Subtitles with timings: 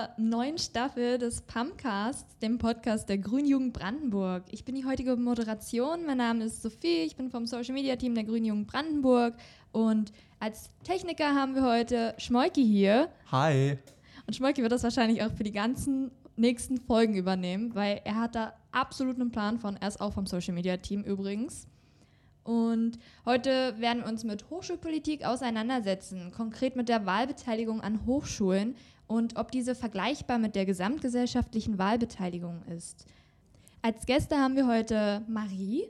[0.00, 4.44] zur neuen Staffel des PAMcasts, dem Podcast der Grünen Jugend Brandenburg.
[4.50, 6.06] Ich bin die heutige Moderation.
[6.06, 7.02] Mein Name ist Sophie.
[7.02, 9.34] Ich bin vom Social Media Team der Grünen Jugend Brandenburg.
[9.72, 13.10] Und als Techniker haben wir heute Schmolki hier.
[13.30, 13.78] Hi.
[14.26, 18.34] Und Schmolki wird das wahrscheinlich auch für die ganzen nächsten Folgen übernehmen, weil er hat
[18.34, 19.76] da absolut einen Plan von.
[19.76, 21.66] Er ist auch vom Social Media Team übrigens.
[22.42, 28.76] Und heute werden wir uns mit Hochschulpolitik auseinandersetzen, konkret mit der Wahlbeteiligung an Hochschulen
[29.10, 33.06] und ob diese vergleichbar mit der gesamtgesellschaftlichen Wahlbeteiligung ist.
[33.82, 35.88] Als Gäste haben wir heute Marie.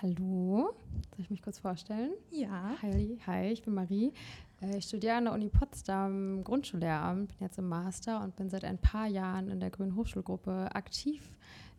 [0.00, 0.70] Hallo,
[1.10, 2.12] soll ich mich kurz vorstellen?
[2.30, 2.74] Ja.
[2.80, 4.14] Hi, hi ich bin Marie.
[4.62, 8.64] Äh, ich studiere an der Uni Potsdam Grundschullehramt, bin jetzt im Master und bin seit
[8.64, 11.30] ein paar Jahren in der Grünen Hochschulgruppe aktiv.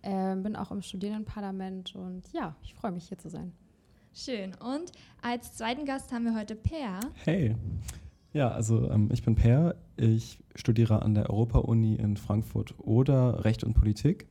[0.03, 3.51] Ähm, bin auch im Studierendenparlament und ja, ich freue mich hier zu sein.
[4.13, 4.53] Schön.
[4.63, 4.91] Und
[5.23, 6.99] als zweiten Gast haben wir heute Per.
[7.23, 7.55] Hey.
[8.33, 9.75] Ja, also ähm, ich bin Per.
[9.95, 14.27] Ich studiere an der Europa-Uni in Frankfurt oder Recht und Politik.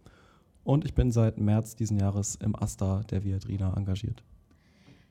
[0.64, 4.22] Und ich bin seit März diesen Jahres im AStA der Viadrina engagiert.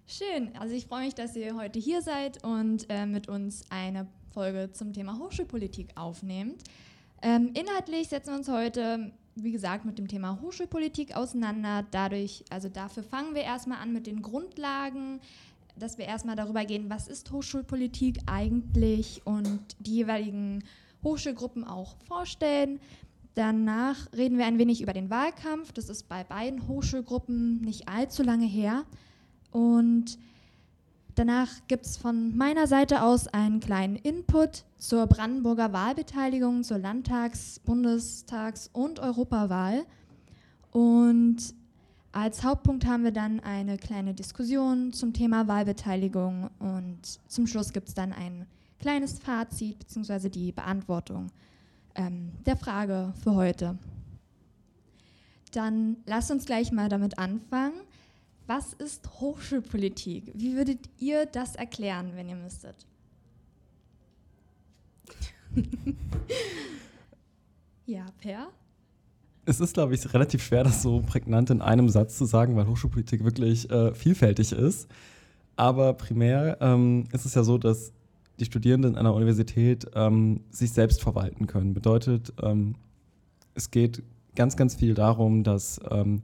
[0.07, 0.55] Schön.
[0.59, 4.71] Also ich freue mich, dass ihr heute hier seid und äh, mit uns eine Folge
[4.71, 6.63] zum Thema Hochschulpolitik aufnehmt.
[7.21, 11.85] Ähm, inhaltlich setzen wir uns heute wie gesagt, mit dem Thema Hochschulpolitik auseinander.
[11.91, 15.21] Dadurch, also dafür fangen wir erstmal an mit den Grundlagen,
[15.81, 20.63] dass wir erstmal darüber gehen, was ist Hochschulpolitik eigentlich und die jeweiligen
[21.03, 22.79] Hochschulgruppen auch vorstellen.
[23.33, 25.71] Danach reden wir ein wenig über den Wahlkampf.
[25.71, 28.83] Das ist bei beiden Hochschulgruppen nicht allzu lange her.
[29.51, 30.17] Und
[31.15, 37.59] Danach gibt es von meiner Seite aus einen kleinen Input zur Brandenburger Wahlbeteiligung zur Landtags-,
[37.59, 39.85] Bundestags- und Europawahl.
[40.71, 41.53] Und
[42.11, 47.87] als Hauptpunkt haben wir dann eine kleine Diskussion zum Thema Wahlbeteiligung und zum Schluss gibt
[47.87, 48.45] es dann ein
[48.79, 50.29] kleines Fazit bzw.
[50.29, 51.31] die Beantwortung
[51.95, 53.77] ähm, der Frage für heute.
[55.53, 57.79] Dann lasst uns gleich mal damit anfangen.
[58.47, 60.31] Was ist Hochschulpolitik?
[60.33, 62.85] Wie würdet ihr das erklären, wenn ihr müsstet?
[67.85, 68.51] ja, Per?
[69.51, 72.67] Es ist, glaube ich, relativ schwer, das so prägnant in einem Satz zu sagen, weil
[72.67, 74.87] Hochschulpolitik wirklich äh, vielfältig ist.
[75.57, 77.91] Aber primär ähm, ist es ja so, dass
[78.39, 81.73] die Studierenden an der Universität ähm, sich selbst verwalten können.
[81.73, 82.75] Bedeutet, ähm,
[83.53, 84.01] es geht
[84.37, 86.21] ganz, ganz viel darum, dass ähm,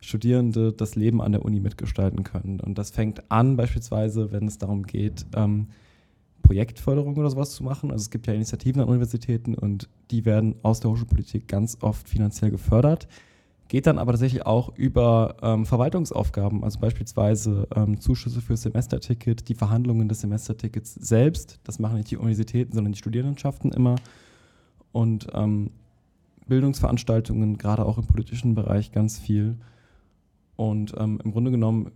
[0.00, 2.60] Studierende das Leben an der Uni mitgestalten können.
[2.60, 5.68] Und das fängt an beispielsweise, wenn es darum geht, ähm,
[6.46, 7.90] Projektförderung oder sowas zu machen.
[7.90, 12.08] Also es gibt ja Initiativen an Universitäten und die werden aus der Hochschulpolitik ganz oft
[12.08, 13.08] finanziell gefördert.
[13.68, 19.56] Geht dann aber tatsächlich auch über ähm, Verwaltungsaufgaben, also beispielsweise ähm, Zuschüsse für Semesterticket, die
[19.56, 21.58] Verhandlungen des Semestertickets selbst.
[21.64, 23.96] Das machen nicht die Universitäten, sondern die Studierendenschaften immer.
[24.92, 25.70] Und ähm,
[26.46, 29.56] Bildungsveranstaltungen, gerade auch im politischen Bereich, ganz viel.
[30.54, 31.90] Und ähm, im Grunde genommen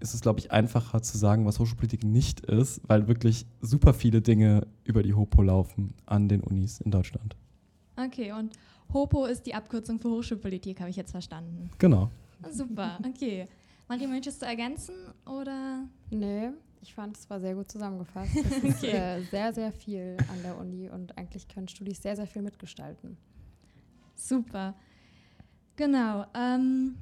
[0.00, 4.22] ist es, glaube ich, einfacher zu sagen, was Hochschulpolitik nicht ist, weil wirklich super viele
[4.22, 7.36] Dinge über die HOPO laufen an den Unis in Deutschland.
[7.96, 8.52] Okay, und
[8.92, 11.70] HOPO ist die Abkürzung für Hochschulpolitik, habe ich jetzt verstanden.
[11.78, 12.10] Genau.
[12.50, 13.48] Super, okay.
[13.88, 15.84] Marie, möchtest du ergänzen oder?
[16.10, 16.50] Nee,
[16.82, 18.36] ich fand es war sehr gut zusammengefasst.
[18.36, 18.68] Es okay.
[18.68, 22.42] ist äh, sehr, sehr viel an der Uni und eigentlich können Studis sehr, sehr viel
[22.42, 23.16] mitgestalten.
[24.14, 24.74] Super.
[25.76, 26.24] Genau.
[26.34, 26.96] Ähm,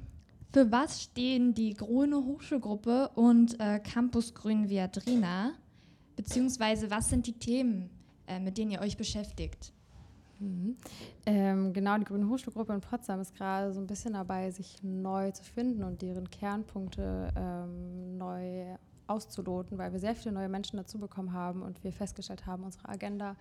[0.55, 5.51] für was stehen die Grüne Hochschulgruppe und äh, Campus Grün Viadrina?
[6.15, 7.89] Beziehungsweise was sind die Themen,
[8.25, 9.73] äh, mit denen ihr euch beschäftigt?
[10.39, 10.77] Mhm.
[11.25, 15.31] Ähm, genau, die Grüne Hochschulgruppe in Potsdam ist gerade so ein bisschen dabei, sich neu
[15.31, 18.77] zu finden und deren Kernpunkte ähm, neu
[19.07, 22.87] auszuloten, weil wir sehr viele neue Menschen dazu bekommen haben und wir festgestellt haben, unsere
[22.87, 23.35] Agenda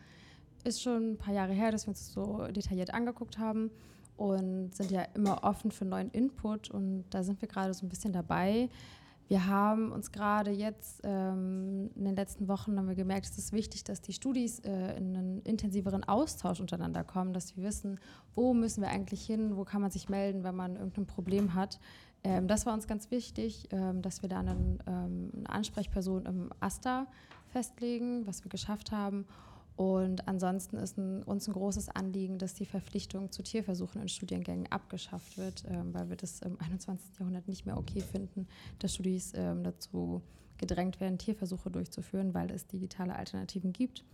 [0.65, 3.71] ist schon ein paar Jahre her, dass wir uns so detailliert angeguckt haben
[4.17, 7.89] und sind ja immer offen für neuen Input und da sind wir gerade so ein
[7.89, 8.69] bisschen dabei.
[9.27, 13.53] Wir haben uns gerade jetzt ähm, in den letzten Wochen haben wir gemerkt, es ist
[13.53, 17.99] wichtig, dass die Studis äh, in einen intensiveren Austausch untereinander kommen, dass wir wissen,
[18.35, 21.81] wo müssen wir eigentlich hin, wo kann man sich melden, wenn man irgendein Problem hat.
[22.23, 26.51] Ähm, das war uns ganz wichtig, ähm, dass wir da einen, ähm, eine Ansprechperson im
[26.61, 27.07] AStA
[27.47, 29.27] festlegen, was wir geschafft haben.
[29.77, 34.71] Und ansonsten ist ein, uns ein großes Anliegen, dass die Verpflichtung zu Tierversuchen in Studiengängen
[34.71, 37.19] abgeschafft wird, ähm, weil wir das im 21.
[37.19, 38.47] Jahrhundert nicht mehr okay finden,
[38.79, 40.23] dass Studis ähm, dazu
[40.59, 44.05] gedrängt werden, Tierversuche durchzuführen, weil es digitale Alternativen gibt.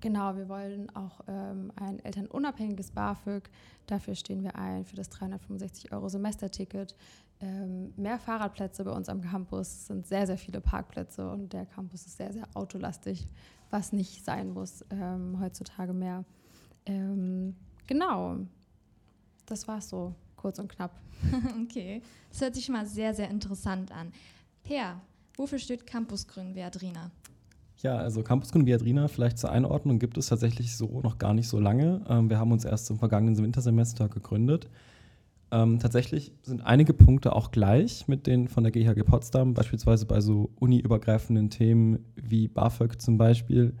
[0.00, 3.48] Genau, wir wollen auch ähm, ein elternunabhängiges BAföG.
[3.86, 6.94] Dafür stehen wir ein, für das 365 Euro Semesterticket.
[7.40, 12.06] Ähm, mehr Fahrradplätze bei uns am Campus, sind sehr, sehr viele Parkplätze und der Campus
[12.06, 13.26] ist sehr, sehr autolastig
[13.74, 16.24] was nicht sein muss ähm, heutzutage mehr.
[16.86, 17.56] Ähm,
[17.88, 18.36] genau,
[19.46, 20.92] das war so kurz und knapp.
[21.64, 22.00] okay,
[22.30, 24.12] das hört sich schon mal sehr, sehr interessant an.
[24.62, 25.00] Per,
[25.36, 27.10] wofür steht Campusgrün Viadrina?
[27.82, 31.58] Ja, also Campusgrün Viadrina vielleicht zur Einordnung gibt es tatsächlich so noch gar nicht so
[31.58, 32.04] lange.
[32.08, 34.70] Ähm, wir haben uns erst im vergangenen Wintersemester gegründet.
[35.50, 40.20] Ähm, tatsächlich sind einige Punkte auch gleich mit denen von der GHG Potsdam, beispielsweise bei
[40.20, 43.74] so uniübergreifenden Themen wie BAföG zum Beispiel.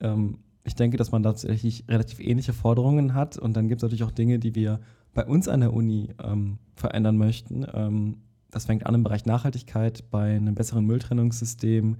[0.00, 4.02] Ähm, ich denke, dass man tatsächlich relativ ähnliche Forderungen hat und dann gibt es natürlich
[4.02, 4.80] auch Dinge, die wir
[5.14, 7.64] bei uns an der Uni ähm, verändern möchten.
[7.72, 8.18] Ähm,
[8.50, 11.96] das fängt an im Bereich Nachhaltigkeit, bei einem besseren Mülltrennungssystem.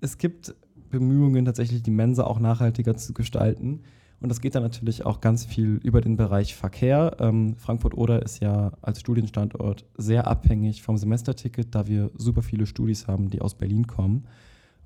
[0.00, 0.54] Es gibt
[0.90, 3.82] Bemühungen, tatsächlich die Mensa auch nachhaltiger zu gestalten.
[4.20, 7.16] Und das geht dann natürlich auch ganz viel über den Bereich Verkehr.
[7.20, 13.06] Ähm, Frankfurt-Oder ist ja als Studienstandort sehr abhängig vom Semesterticket, da wir super viele Studis
[13.06, 14.26] haben, die aus Berlin kommen.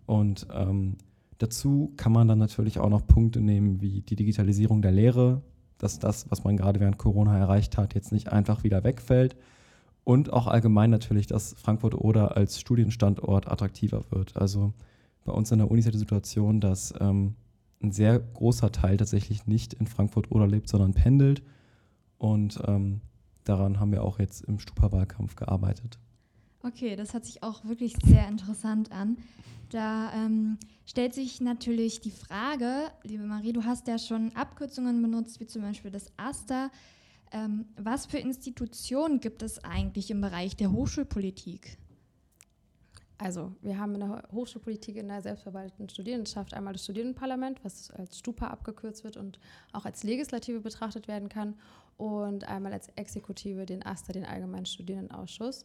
[0.04, 0.96] Und ähm,
[1.38, 5.40] dazu kann man dann natürlich auch noch Punkte nehmen wie die Digitalisierung der Lehre,
[5.78, 9.36] dass das, was man gerade während Corona erreicht hat, jetzt nicht einfach wieder wegfällt.
[10.04, 14.36] Und auch allgemein natürlich, dass Frankfurt oder als Studienstandort attraktiver wird.
[14.36, 14.74] Also
[15.24, 17.34] bei uns in der Uni ist ja die Situation, dass ähm,
[17.82, 21.42] ein sehr großer Teil tatsächlich nicht in Frankfurt oder lebt, sondern pendelt.
[22.18, 23.00] Und ähm,
[23.44, 25.98] daran haben wir auch jetzt im Stupa-Wahlkampf gearbeitet.
[26.62, 29.16] Okay, das hört sich auch wirklich sehr interessant an.
[29.70, 35.40] Da ähm, stellt sich natürlich die Frage, liebe Marie, du hast ja schon Abkürzungen benutzt,
[35.40, 36.70] wie zum Beispiel das AStA.
[37.32, 41.78] Ähm, was für Institutionen gibt es eigentlich im Bereich der Hochschulpolitik?
[43.22, 48.18] Also, wir haben in der Hochschulpolitik in der selbstverwalteten Studierendenschaft einmal das Studierendenparlament, was als
[48.18, 49.38] Stupa abgekürzt wird und
[49.72, 51.54] auch als Legislative betrachtet werden kann,
[51.98, 55.64] und einmal als Exekutive den AStA, den Allgemeinen Studierendenausschuss.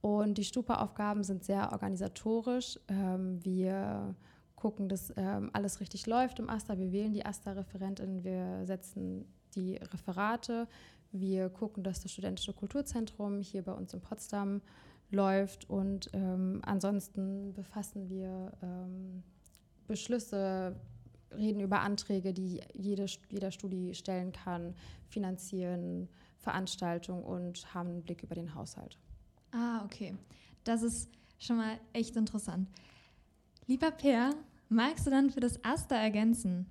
[0.00, 2.80] Und die Stupa-Aufgaben sind sehr organisatorisch.
[2.88, 4.16] Ähm, wir
[4.56, 6.76] gucken, dass ähm, alles richtig läuft im AStA.
[6.76, 10.66] Wir wählen die AStA-Referentinnen, wir setzen die Referate.
[11.12, 14.62] Wir gucken, dass das Studentische Kulturzentrum hier bei uns in Potsdam
[15.10, 15.68] läuft.
[15.68, 19.22] Und ähm, ansonsten befassen wir ähm,
[19.86, 20.76] Beschlüsse,
[21.36, 24.74] reden über Anträge, die jede, jeder Studi stellen kann,
[25.08, 26.08] finanzieren
[26.38, 28.98] Veranstaltungen und haben einen Blick über den Haushalt.
[29.52, 30.14] Ah, okay.
[30.64, 32.68] Das ist schon mal echt interessant.
[33.66, 34.30] Lieber Per,
[34.68, 36.66] magst du dann für das Aster ergänzen?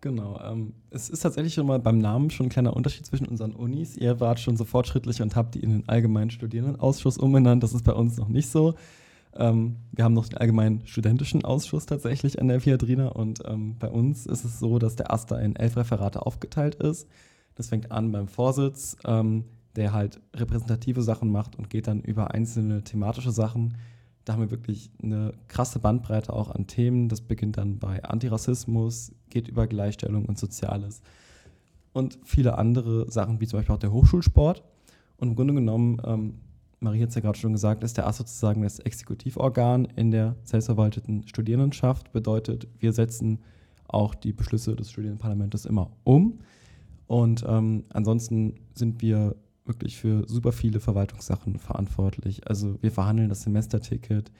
[0.00, 0.40] Genau.
[0.42, 3.96] Ähm, es ist tatsächlich schon mal beim Namen schon ein kleiner Unterschied zwischen unseren Unis.
[3.96, 7.62] Ihr wart schon so fortschrittlich und habt die in den Allgemeinen Studierendenausschuss umbenannt.
[7.62, 8.74] Das ist bei uns noch nicht so.
[9.34, 13.88] Ähm, wir haben noch den Allgemeinen Studentischen Ausschuss tatsächlich an der Viadrina und ähm, bei
[13.88, 17.06] uns ist es so, dass der AStA in elf Referate aufgeteilt ist.
[17.54, 18.96] Das fängt an beim Vorsitz.
[19.04, 19.44] Ähm,
[19.76, 23.76] der halt repräsentative Sachen macht und geht dann über einzelne thematische Sachen.
[24.30, 27.08] Da haben wir wirklich eine krasse Bandbreite auch an Themen.
[27.08, 31.02] Das beginnt dann bei Antirassismus, geht über Gleichstellung und Soziales
[31.92, 34.62] und viele andere Sachen, wie zum Beispiel auch der Hochschulsport.
[35.16, 36.34] Und im Grunde genommen, ähm,
[36.78, 40.36] Marie hat es ja gerade schon gesagt, ist der AS sozusagen das Exekutivorgan in der
[40.44, 42.12] selbstverwalteten Studierendenschaft.
[42.12, 43.40] Bedeutet, wir setzen
[43.88, 46.38] auch die Beschlüsse des Studierendenparlamentes immer um.
[47.08, 49.34] Und ähm, ansonsten sind wir
[49.70, 52.46] wirklich für super viele Verwaltungssachen verantwortlich.
[52.46, 54.30] Also wir verhandeln das Semesterticket,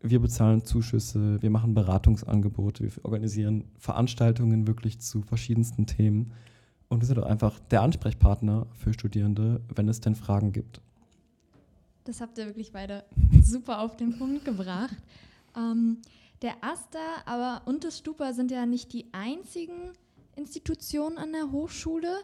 [0.00, 6.32] wir bezahlen Zuschüsse, wir machen Beratungsangebote, wir organisieren Veranstaltungen wirklich zu verschiedensten Themen.
[6.88, 10.80] Und wir sind auch einfach der Ansprechpartner für Studierende, wenn es denn Fragen gibt.
[12.04, 13.04] Das habt ihr wirklich beide
[13.42, 14.96] super auf den Punkt gebracht.
[15.56, 15.98] Ähm,
[16.42, 19.92] der AStA aber und das Stupa sind ja nicht die einzigen
[20.36, 22.14] Institutionen an der Hochschule.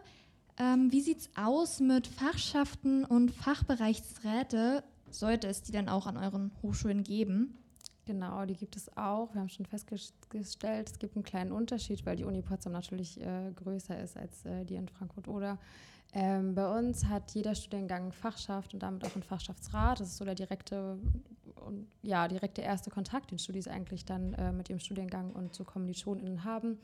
[0.57, 4.83] Ähm, wie sieht es aus mit Fachschaften und Fachbereichsräte?
[5.09, 7.57] Sollte es die dann auch an euren Hochschulen geben?
[8.05, 9.33] Genau, die gibt es auch.
[9.33, 13.51] Wir haben schon festgestellt, es gibt einen kleinen Unterschied, weil die Uni Potsdam natürlich äh,
[13.55, 15.57] größer ist als äh, die in Frankfurt oder.
[16.13, 19.99] Ähm, bei uns hat jeder Studiengang Fachschaft und damit auch einen Fachschaftsrat.
[19.99, 20.99] Das ist so der direkte,
[22.03, 26.43] ja, direkte erste Kontakt, den Studis eigentlich dann äh, mit ihrem Studiengang und zu KommilitonInnen
[26.43, 26.77] haben.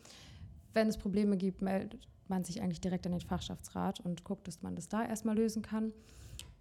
[0.73, 4.61] Wenn es Probleme gibt, meldet man sich eigentlich direkt an den Fachschaftsrat und guckt, dass
[4.61, 5.93] man das da erstmal lösen kann.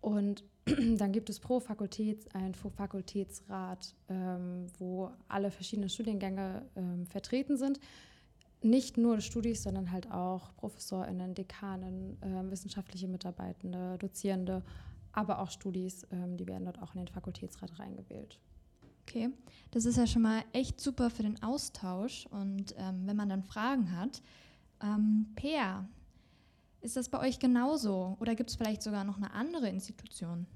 [0.00, 0.44] Und
[0.96, 7.80] dann gibt es pro Fakultät einen Fakultätsrat, ähm, wo alle verschiedenen Studiengänge ähm, vertreten sind.
[8.62, 14.62] Nicht nur Studis, sondern halt auch ProfessorInnen, Dekanen, äh, wissenschaftliche Mitarbeitende, Dozierende,
[15.12, 18.40] aber auch Studis, ähm, die werden dort auch in den Fakultätsrat reingewählt.
[19.08, 19.30] Okay,
[19.70, 22.26] das ist ja schon mal echt super für den Austausch.
[22.30, 24.20] Und ähm, wenn man dann Fragen hat,
[24.82, 25.88] ähm, Peer,
[26.82, 30.46] ist das bei euch genauso oder gibt es vielleicht sogar noch eine andere Institution?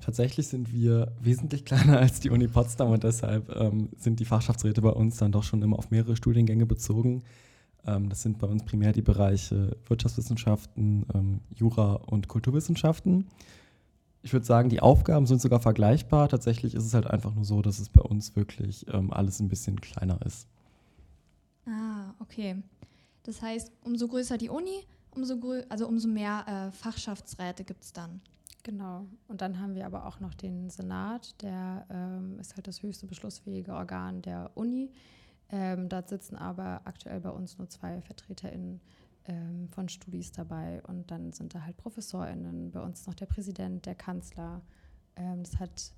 [0.00, 4.82] Tatsächlich sind wir wesentlich kleiner als die Uni Potsdam und deshalb ähm, sind die Fachschaftsräte
[4.82, 7.22] bei uns dann doch schon immer auf mehrere Studiengänge bezogen.
[7.86, 13.28] Ähm, das sind bei uns primär die Bereiche Wirtschaftswissenschaften, ähm, Jura und Kulturwissenschaften.
[14.22, 16.28] Ich würde sagen, die Aufgaben sind sogar vergleichbar.
[16.28, 19.48] Tatsächlich ist es halt einfach nur so, dass es bei uns wirklich ähm, alles ein
[19.48, 20.46] bisschen kleiner ist.
[21.66, 22.62] Ah, okay.
[23.24, 25.36] Das heißt, umso größer die Uni, umso,
[25.68, 28.20] also umso mehr äh, Fachschaftsräte gibt es dann.
[28.62, 29.06] Genau.
[29.26, 33.06] Und dann haben wir aber auch noch den Senat, der ähm, ist halt das höchste
[33.06, 34.90] beschlussfähige Organ der Uni.
[35.50, 38.80] Ähm, dort sitzen aber aktuell bei uns nur zwei VertreterInnen
[39.26, 43.86] ähm, von Studis dabei und dann sind da halt ProfessorInnen, bei uns noch der Präsident,
[43.86, 44.62] der Kanzler.
[45.16, 45.92] Ähm, das hat,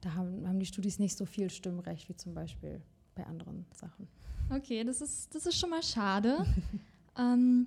[0.00, 2.80] da haben, haben die Studis nicht so viel Stimmrecht wie zum Beispiel
[3.14, 4.08] bei anderen Sachen.
[4.50, 6.46] Okay, das ist, das ist schon mal schade.
[7.18, 7.66] ähm,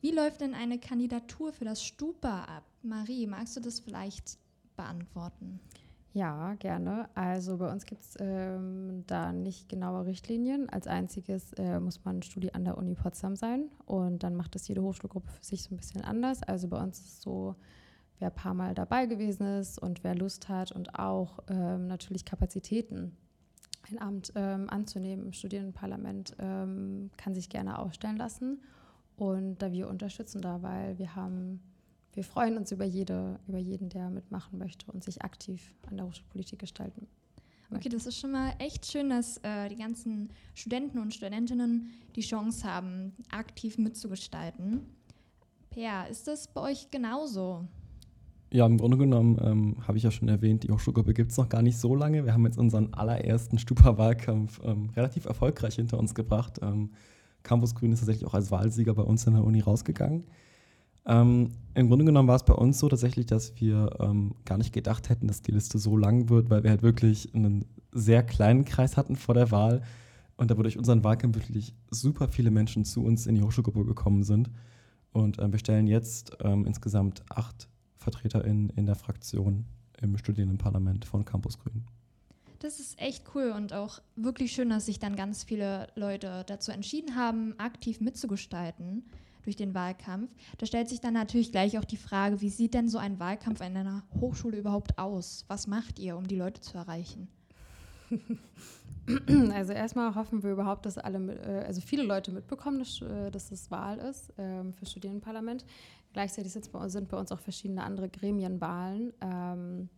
[0.00, 2.64] wie läuft denn eine Kandidatur für das Stupa ab?
[2.82, 4.38] Marie, magst du das vielleicht
[4.76, 5.60] beantworten?
[6.12, 7.08] Ja, gerne.
[7.14, 10.68] Also bei uns gibt es ähm, da nicht genaue Richtlinien.
[10.68, 14.66] Als einziges äh, muss man Studi an der Uni Potsdam sein und dann macht das
[14.66, 16.42] jede Hochschulgruppe für sich so ein bisschen anders.
[16.42, 17.54] Also bei uns ist es so,
[18.18, 22.24] wer ein paar Mal dabei gewesen ist und wer Lust hat und auch ähm, natürlich
[22.24, 23.16] Kapazitäten,
[23.88, 28.62] ein Amt ähm, anzunehmen im Studierendenparlament, ähm, kann sich gerne aufstellen lassen.
[29.16, 31.60] Und da wir unterstützen da, weil wir haben
[32.12, 36.06] wir freuen uns über, jede, über jeden, der mitmachen möchte und sich aktiv an der
[36.06, 37.06] Hochschulpolitik gestalten
[37.72, 42.20] Okay, das ist schon mal echt schön, dass äh, die ganzen Studenten und Studentinnen die
[42.20, 44.80] Chance haben, aktiv mitzugestalten.
[45.70, 47.64] Per, ist das bei euch genauso?
[48.52, 51.48] Ja, im Grunde genommen ähm, habe ich ja schon erwähnt, die Hochschulgruppe gibt es noch
[51.48, 52.24] gar nicht so lange.
[52.24, 56.58] Wir haben jetzt unseren allerersten Stupa-Wahlkampf ähm, relativ erfolgreich hinter uns gebracht.
[56.60, 56.90] Ähm,
[57.44, 60.24] Campus Grün ist tatsächlich auch als Wahlsieger bei uns in der Uni rausgegangen.
[61.06, 64.72] Ähm, Im Grunde genommen war es bei uns so tatsächlich, dass wir ähm, gar nicht
[64.72, 68.64] gedacht hätten, dass die Liste so lang wird, weil wir halt wirklich einen sehr kleinen
[68.64, 69.82] Kreis hatten vor der Wahl
[70.36, 74.22] und da durch unseren Wahlkampf wirklich super viele Menschen zu uns in die Hochschulgruppe gekommen
[74.22, 74.50] sind.
[75.12, 79.66] Und äh, wir stellen jetzt ähm, insgesamt acht VertreterInnen in der Fraktion
[80.00, 81.84] im Studierendenparlament von Campus Grün.
[82.60, 86.72] Das ist echt cool und auch wirklich schön, dass sich dann ganz viele Leute dazu
[86.72, 89.04] entschieden haben, aktiv mitzugestalten
[89.42, 90.30] durch den Wahlkampf.
[90.58, 93.60] Da stellt sich dann natürlich gleich auch die Frage, wie sieht denn so ein Wahlkampf
[93.60, 95.44] in einer Hochschule überhaupt aus?
[95.48, 97.28] Was macht ihr, um die Leute zu erreichen?
[99.52, 103.50] Also erstmal hoffen wir überhaupt, dass alle, äh, also viele Leute mitbekommen, dass, äh, dass
[103.50, 105.64] es Wahl ist ähm, für Studierendenparlament.
[106.12, 106.70] Gleichzeitig sind
[107.08, 109.88] bei uns auch verschiedene andere Gremienwahlen ähm,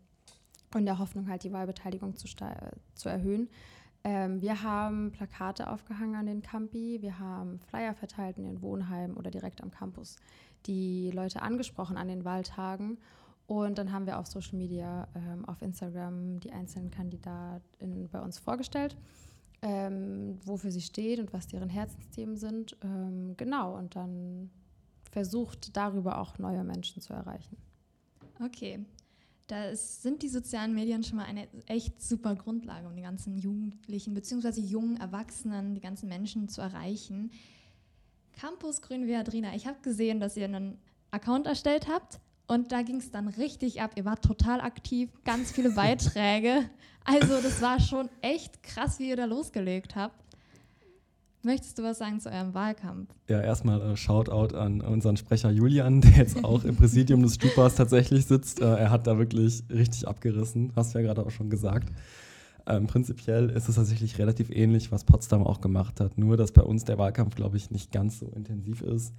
[0.75, 2.27] in der Hoffnung halt die Wahlbeteiligung zu,
[2.95, 3.49] zu erhöhen.
[4.05, 9.17] Ähm, wir haben Plakate aufgehangen an den Campi, wir haben Flyer verteilt in den Wohnheimen
[9.17, 10.17] oder direkt am Campus,
[10.67, 12.99] die Leute angesprochen an den Wahltagen.
[13.47, 18.39] Und dann haben wir auf Social Media, ähm, auf Instagram die einzelnen Kandidaten bei uns
[18.39, 18.97] vorgestellt,
[19.61, 22.77] ähm, wofür sie stehen und was deren Herzensthemen sind.
[22.83, 24.51] Ähm, genau, und dann
[25.11, 27.57] versucht darüber auch neue Menschen zu erreichen.
[28.43, 28.85] Okay,
[29.47, 33.37] da ist, sind die sozialen Medien schon mal eine echt super Grundlage, um die ganzen
[33.37, 34.61] Jugendlichen bzw.
[34.61, 37.31] jungen Erwachsenen, die ganzen Menschen zu erreichen.
[38.33, 40.79] Campus Grün Viadrina, ich habe gesehen, dass ihr einen
[41.11, 43.93] Account erstellt habt und da ging es dann richtig ab.
[43.97, 46.69] Ihr wart total aktiv, ganz viele Beiträge.
[47.05, 50.32] Also das war schon echt krass, wie ihr da losgelegt habt.
[51.45, 53.09] Möchtest du was sagen zu eurem Wahlkampf?
[53.29, 57.75] Ja, erstmal äh, Shoutout an unseren Sprecher Julian, der jetzt auch im Präsidium des Stupas
[57.75, 58.61] tatsächlich sitzt.
[58.61, 61.93] Äh, er hat da wirklich richtig abgerissen, hast du ja gerade auch schon gesagt.
[62.67, 66.17] Ähm, prinzipiell ist es tatsächlich relativ ähnlich, was Potsdam auch gemacht hat.
[66.17, 69.13] Nur, dass bei uns der Wahlkampf, glaube ich, nicht ganz so intensiv ist.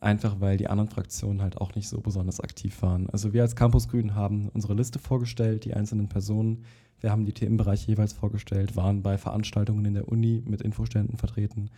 [0.00, 3.08] Einfach weil die anderen Fraktionen halt auch nicht so besonders aktiv waren.
[3.10, 6.64] Also wir als Campus Grün haben unsere Liste vorgestellt, die einzelnen Personen
[7.00, 11.70] wir haben die Themenbereiche jeweils vorgestellt, waren bei Veranstaltungen in der Uni mit Infoständen vertreten.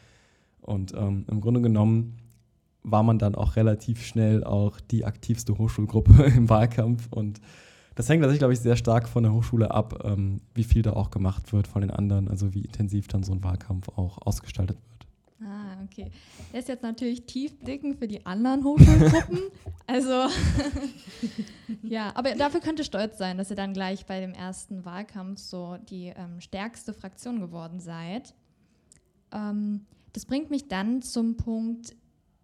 [0.61, 2.19] Und ähm, im Grunde genommen
[2.83, 7.09] war man dann auch relativ schnell auch die aktivste Hochschulgruppe im Wahlkampf.
[7.11, 7.41] Und
[7.95, 10.95] das hängt tatsächlich, glaube ich, sehr stark von der Hochschule ab, ähm, wie viel da
[10.95, 14.77] auch gemacht wird von den anderen, also wie intensiv dann so ein Wahlkampf auch ausgestaltet
[14.77, 14.93] wird.
[15.49, 16.11] Ah, okay.
[16.53, 19.39] Der ist jetzt natürlich tief blicken für die anderen Hochschulgruppen.
[19.87, 20.29] also,
[21.83, 25.77] ja, aber dafür könnte stolz sein, dass ihr dann gleich bei dem ersten Wahlkampf so
[25.89, 28.35] die ähm, stärkste Fraktion geworden seid.
[29.33, 31.95] Ähm, das bringt mich dann zum Punkt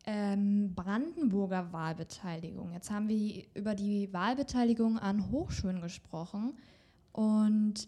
[0.06, 2.72] ähm, Brandenburger Wahlbeteiligung.
[2.72, 6.56] Jetzt haben wir über die Wahlbeteiligung an Hochschulen gesprochen
[7.12, 7.86] und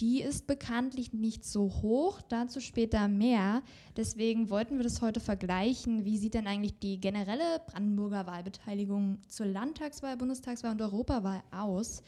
[0.00, 3.62] die ist bekanntlich nicht so hoch, dazu später mehr.
[3.96, 6.06] Deswegen wollten wir das heute vergleichen.
[6.06, 12.02] Wie sieht denn eigentlich die generelle Brandenburger Wahlbeteiligung zur Landtagswahl, Bundestagswahl und Europawahl aus?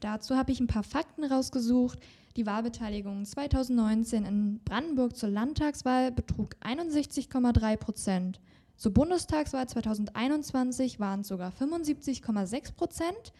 [0.00, 1.98] Dazu habe ich ein paar Fakten rausgesucht.
[2.36, 8.40] Die Wahlbeteiligung 2019 in Brandenburg zur Landtagswahl betrug 61,3 Prozent.
[8.76, 13.32] Zur Bundestagswahl 2021 waren es sogar 75,6 Prozent.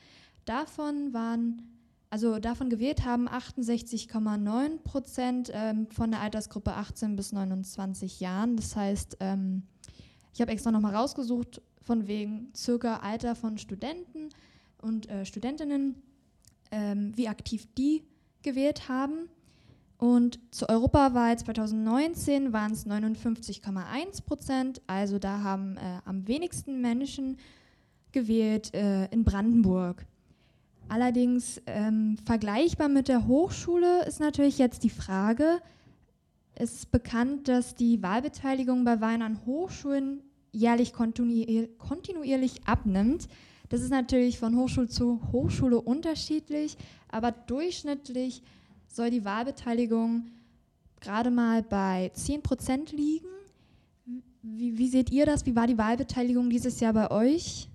[0.44, 1.73] Davon waren
[2.14, 8.54] also davon gewählt haben 68,9 Prozent ähm, von der Altersgruppe 18 bis 29 Jahren.
[8.54, 9.64] Das heißt, ähm,
[10.32, 14.28] ich habe extra nochmal rausgesucht, von wegen circa Alter von Studenten
[14.80, 15.96] und äh, Studentinnen,
[16.70, 18.04] ähm, wie aktiv die
[18.42, 19.28] gewählt haben.
[19.98, 24.82] Und zur Europawahl 2019 waren es 59,1 Prozent.
[24.86, 27.38] Also da haben äh, am wenigsten Menschen
[28.12, 30.06] gewählt äh, in Brandenburg.
[30.88, 35.60] Allerdings ähm, vergleichbar mit der Hochschule ist natürlich jetzt die Frage,
[36.54, 40.22] es ist bekannt, dass die Wahlbeteiligung bei Wahlen an Hochschulen
[40.52, 43.28] jährlich kontinuierlich abnimmt.
[43.68, 46.76] Das ist natürlich von Hochschule zu Hochschule unterschiedlich,
[47.08, 48.42] aber durchschnittlich
[48.86, 50.30] soll die Wahlbeteiligung
[51.00, 53.26] gerade mal bei 10 Prozent liegen.
[54.42, 55.46] Wie, wie, seht ihr das?
[55.46, 57.68] Wie war die Wahlbeteiligung dieses Jahr bei euch?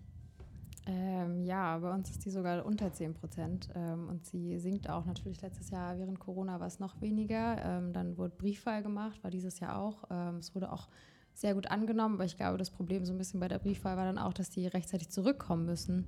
[0.92, 5.06] Ähm, ja, bei uns ist die sogar unter 10 Prozent ähm, und sie sinkt auch
[5.06, 7.64] natürlich letztes Jahr während Corona war es noch weniger.
[7.64, 10.06] Ähm, dann wurde Briefwahl gemacht, war dieses Jahr auch.
[10.10, 10.88] Ähm, es wurde auch
[11.36, 14.06] sehr gut angenommen, aber ich glaube, das Problem so ein bisschen bei der Briefwahl war
[14.06, 16.06] dann auch, dass die rechtzeitig zurückkommen müssen,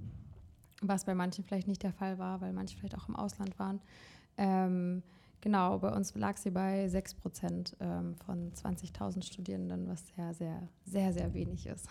[0.82, 3.82] was bei manchen vielleicht nicht der Fall war, weil manche vielleicht auch im Ausland waren.
[4.36, 5.04] Ähm,
[5.42, 10.68] genau, bei uns lag sie bei 6 Prozent ähm, von 20.000 Studierenden, was sehr, sehr,
[10.86, 11.88] sehr, sehr wenig ist.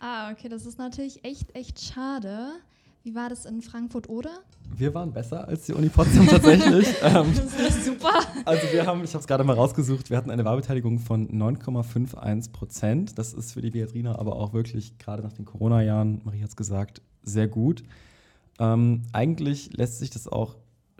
[0.00, 2.52] Ah, okay, das ist natürlich echt, echt schade.
[3.02, 4.30] Wie war das in Frankfurt oder?
[4.74, 6.88] Wir waren besser als die Uni Potsdam tatsächlich.
[7.02, 8.20] ähm, das ist super.
[8.46, 12.50] Also wir haben, ich habe es gerade mal rausgesucht, wir hatten eine Wahlbeteiligung von 9,51
[12.50, 13.18] Prozent.
[13.18, 16.56] Das ist für die Viadrina aber auch wirklich, gerade nach den Corona-Jahren, Marie hat es
[16.56, 17.82] gesagt, sehr gut.
[18.58, 20.56] Ähm, eigentlich lässt sich das auch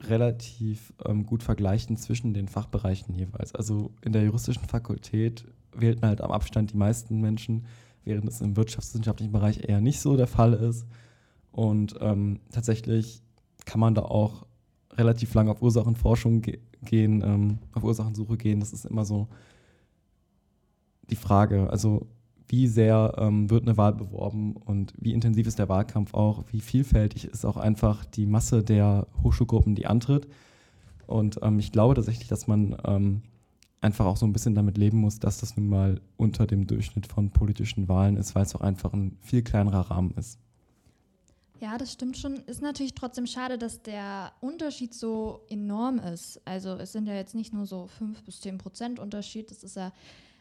[0.09, 3.55] relativ ähm, gut vergleichen zwischen den Fachbereichen jeweils.
[3.55, 5.45] Also in der juristischen Fakultät
[5.75, 7.67] wählten halt am Abstand die meisten Menschen
[8.05, 10.87] während es im wirtschaftswissenschaftlichen Bereich eher nicht so der Fall ist.
[11.53, 13.23] Und ähm, tatsächlich
[13.65, 14.47] kann man da auch
[14.93, 18.61] relativ lange auf Ursachenforschung ge gehen, ähm, auf Ursachensuche gehen.
[18.61, 19.29] Das ist immer so
[21.11, 21.69] die Frage.
[21.69, 22.07] Also
[22.49, 26.61] wie sehr ähm, wird eine Wahl beworben und wie intensiv ist der Wahlkampf auch, wie
[26.61, 30.27] vielfältig ist auch einfach die Masse der Hochschulgruppen, die antritt.
[31.07, 33.23] Und ähm, ich glaube tatsächlich, dass man ähm,
[33.81, 37.07] einfach auch so ein bisschen damit leben muss, dass das nun mal unter dem Durchschnitt
[37.07, 40.39] von politischen Wahlen ist, weil es auch einfach ein viel kleinerer Rahmen ist.
[41.61, 42.37] Ja, das stimmt schon.
[42.47, 46.41] Ist natürlich trotzdem schade, dass der Unterschied so enorm ist.
[46.47, 49.77] Also es sind ja jetzt nicht nur so 5 bis 10 Prozent Unterschied, das ist
[49.77, 49.93] ja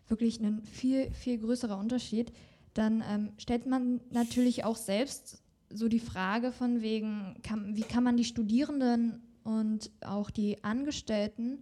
[0.08, 2.32] wirklich ein viel, viel größerer Unterschied.
[2.74, 8.04] Dann ähm, stellt man natürlich auch selbst so die Frage von wegen, kann, wie kann
[8.04, 11.60] man die Studierenden und auch die Angestellten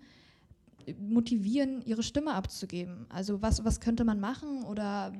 [1.00, 3.06] motivieren, ihre Stimme abzugeben?
[3.10, 5.13] Also was, was könnte man machen oder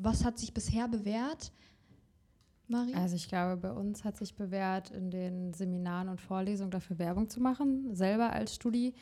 [0.00, 1.52] was hat sich bisher bewährt?
[2.68, 2.94] Marie?
[2.94, 7.28] Also ich glaube, bei uns hat sich bewährt, in den Seminaren und Vorlesungen dafür Werbung
[7.28, 8.94] zu machen, selber als Studi.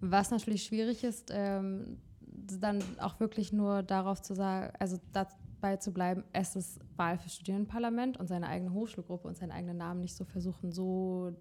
[0.00, 1.98] Was natürlich schwierig ist, ähm,
[2.60, 7.28] dann auch wirklich nur darauf zu sagen, also dabei zu bleiben, es ist Wahl für
[7.28, 11.32] Studierendenparlament und seine eigene Hochschulgruppe und seinen eigenen Namen nicht so versuchen, so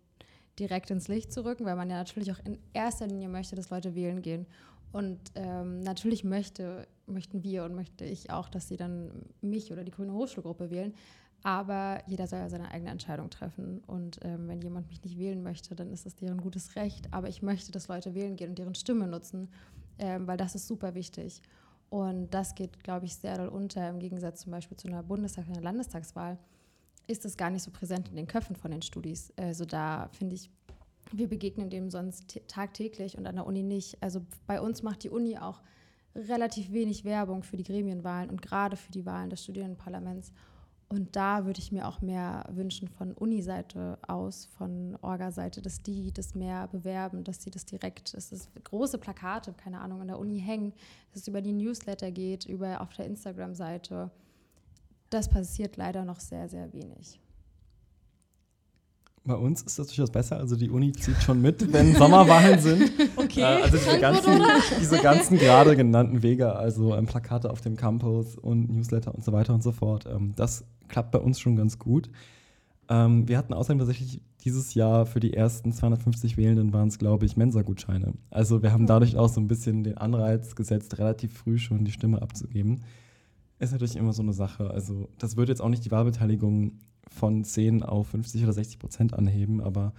[0.60, 3.70] direkt ins Licht zu rücken, weil man ja natürlich auch in erster Linie möchte, dass
[3.70, 4.46] Leute wählen gehen.
[4.92, 9.84] Und ähm, natürlich möchte, möchten wir und möchte ich auch, dass sie dann mich oder
[9.84, 10.94] die Grüne Hochschulgruppe wählen.
[11.44, 13.82] Aber jeder soll ja seine eigene Entscheidung treffen.
[13.86, 17.14] Und ähm, wenn jemand mich nicht wählen möchte, dann ist das deren gutes Recht.
[17.14, 19.50] Aber ich möchte, dass Leute wählen gehen und deren Stimme nutzen,
[20.00, 21.42] ähm, weil das ist super wichtig.
[21.90, 25.50] Und das geht, glaube ich, sehr doll unter im Gegensatz zum Beispiel zu einer Bundestag-
[25.50, 26.40] oder Landestagswahl
[27.08, 29.34] ist es gar nicht so präsent in den Köpfen von den Studis.
[29.38, 30.50] Also da finde ich,
[31.12, 34.02] wir begegnen dem sonst tagtäglich und an der Uni nicht.
[34.02, 35.62] Also bei uns macht die Uni auch
[36.16, 40.32] relativ wenig Werbung für die Gremienwahlen und gerade für die Wahlen des Studierendenparlaments.
[40.88, 46.12] Und da würde ich mir auch mehr wünschen von Uni-Seite aus, von Orga-Seite, dass die
[46.12, 50.20] das mehr bewerben, dass sie das direkt, dass es große Plakate, keine Ahnung, an der
[50.20, 50.74] Uni hängen,
[51.12, 54.12] dass es über die Newsletter geht, über auf der Instagram-Seite
[55.10, 57.20] das passiert leider noch sehr, sehr wenig.
[59.28, 60.38] Bei uns ist das durchaus besser.
[60.38, 62.92] Also die Uni zieht schon mit, wenn Sommerwahlen sind.
[63.16, 63.42] Okay.
[63.42, 64.42] Äh, also diese ganzen,
[64.80, 69.32] diese ganzen gerade genannten Wege, also ähm, Plakate auf dem Campus und Newsletter und so
[69.32, 70.06] weiter und so fort.
[70.06, 72.10] Ähm, das klappt bei uns schon ganz gut.
[72.88, 77.26] Ähm, wir hatten außerdem tatsächlich dieses Jahr für die ersten 250 Wählenden waren es, glaube
[77.26, 78.14] ich, Mensa-Gutscheine.
[78.30, 78.88] Also wir haben hm.
[78.88, 82.84] dadurch auch so ein bisschen den Anreiz gesetzt, relativ früh schon die Stimme abzugeben.
[83.60, 84.70] Ist natürlich immer so eine Sache.
[84.70, 89.14] Also das würde jetzt auch nicht die Wahlbeteiligung von 10 auf 50 oder 60 Prozent
[89.14, 89.94] anheben, aber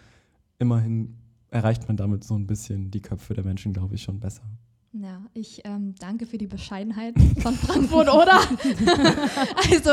[0.58, 1.16] immerhin
[1.50, 4.42] erreicht man damit so ein bisschen die Köpfe der Menschen, glaube ich, schon besser.
[4.92, 8.40] Ja, ich ähm, danke für die Bescheidenheit von Frankfurt, oder?
[9.70, 9.90] also,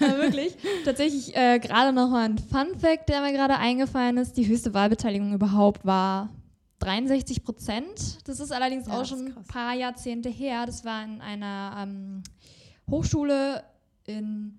[0.00, 0.56] äh, wirklich.
[0.84, 4.36] Tatsächlich äh, gerade noch mal ein Fun-Fact, der mir gerade eingefallen ist.
[4.36, 6.30] Die höchste Wahlbeteiligung überhaupt war
[6.78, 8.26] 63 Prozent.
[8.26, 10.64] Das ist allerdings ja, auch schon ein paar Jahrzehnte her.
[10.64, 12.22] Das war in einer ähm,
[12.90, 13.64] Hochschule
[14.06, 14.58] in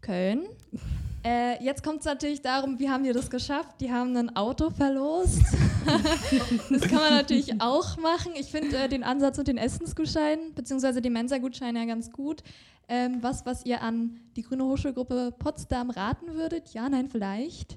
[0.00, 0.46] Köln.
[1.28, 3.80] Äh, jetzt kommt es natürlich darum, wie haben die das geschafft?
[3.80, 5.42] Die haben ein Auto verlost.
[6.70, 8.30] das kann man natürlich auch machen.
[8.38, 11.00] Ich finde äh, den Ansatz mit den Essensgutscheinen bzw.
[11.00, 12.44] den Mensa-Gutscheinen ja ganz gut.
[12.88, 16.72] Ähm, was, was ihr an die Grüne Hochschulgruppe Potsdam raten würdet?
[16.74, 17.76] Ja, nein, vielleicht?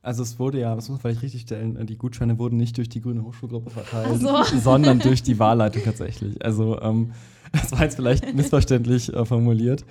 [0.00, 2.78] Also es wurde ja, das muss man vielleicht richtig stellen, äh, die Gutscheine wurden nicht
[2.78, 4.42] durch die Grüne Hochschulgruppe verteilt, so.
[4.58, 6.42] sondern durch die Wahlleitung tatsächlich.
[6.42, 7.12] Also ähm,
[7.52, 9.84] das war jetzt vielleicht missverständlich äh, formuliert.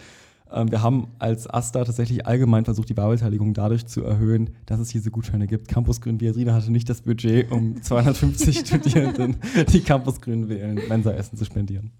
[0.52, 4.90] Ähm, wir haben als AStA tatsächlich allgemein versucht, die Wahlbeteiligung dadurch zu erhöhen, dass es
[4.90, 5.68] diese Gutscheine gibt.
[5.68, 9.38] Campus Grün Viadrina hatte nicht das Budget, um 250 Studierenden,
[9.72, 11.92] die Campus Grün wählen, Mensa-Essen zu spendieren.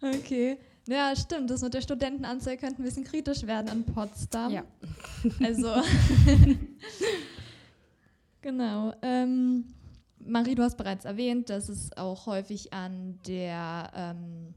[0.00, 0.58] Okay.
[0.88, 1.50] Ja, stimmt.
[1.50, 4.52] Das mit der Studentenanzahl könnte ein bisschen kritisch werden in Potsdam.
[4.52, 4.62] Ja.
[5.42, 5.68] Also.
[8.40, 8.92] genau.
[9.02, 9.64] Ähm,
[10.24, 14.54] Marie, du hast bereits erwähnt, dass es auch häufig an der ähm,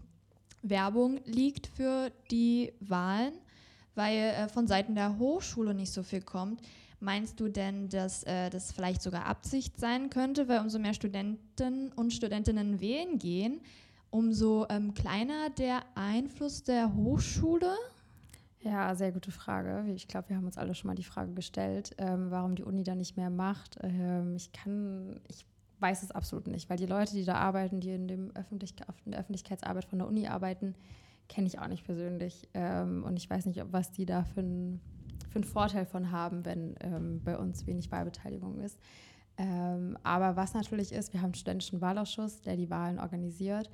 [0.62, 3.34] Werbung liegt für die Wahlen,
[3.96, 6.62] weil äh, von Seiten der Hochschule nicht so viel kommt.
[7.00, 11.92] Meinst du denn, dass äh, das vielleicht sogar Absicht sein könnte, weil umso mehr Studenten
[11.94, 13.62] und Studentinnen wählen gehen,
[14.10, 17.74] umso ähm, kleiner der Einfluss der Hochschule?
[18.62, 19.86] Ja, sehr gute Frage.
[19.96, 22.84] Ich glaube, wir haben uns alle schon mal die Frage gestellt, ähm, warum die Uni
[22.84, 23.78] da nicht mehr macht.
[23.82, 25.46] Ähm, ich kann, ich
[25.82, 29.12] weiß es absolut nicht, weil die Leute, die da arbeiten, die in, dem Öffentlich in
[29.12, 30.76] der Öffentlichkeitsarbeit von der Uni arbeiten,
[31.28, 32.50] kenne ich auch nicht persönlich.
[32.54, 34.82] Ähm, und ich weiß nicht, was die da für einen
[35.30, 38.80] für Vorteil von haben, wenn ähm, bei uns wenig Wahlbeteiligung ist.
[39.38, 43.70] Ähm, aber was natürlich ist, wir haben einen studentischen Wahlausschuss, der die Wahlen organisiert.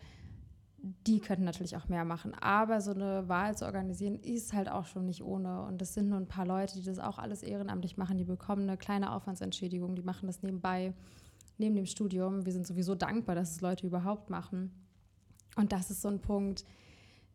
[1.08, 2.34] Die könnten natürlich auch mehr machen.
[2.36, 5.63] Aber so eine Wahl zu organisieren, ist halt auch schon nicht ohne.
[5.63, 8.18] Und es sind nur ein paar Leute, die das auch alles ehrenamtlich machen.
[8.18, 10.94] Die bekommen eine kleine Aufwandsentschädigung, die machen das nebenbei
[11.58, 12.46] neben dem Studium.
[12.46, 14.72] Wir sind sowieso dankbar, dass es Leute überhaupt machen.
[15.56, 16.65] Und das ist so ein Punkt,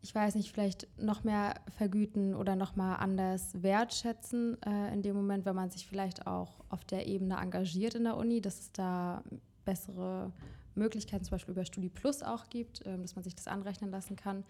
[0.03, 5.15] ich weiß nicht, vielleicht noch mehr vergüten oder noch mal anders wertschätzen äh, in dem
[5.15, 8.71] Moment, wenn man sich vielleicht auch auf der Ebene engagiert in der Uni, dass es
[8.71, 9.23] da
[9.63, 10.31] bessere
[10.73, 14.15] Möglichkeiten zum Beispiel über Studi Plus auch gibt, äh, dass man sich das anrechnen lassen
[14.15, 14.43] kann,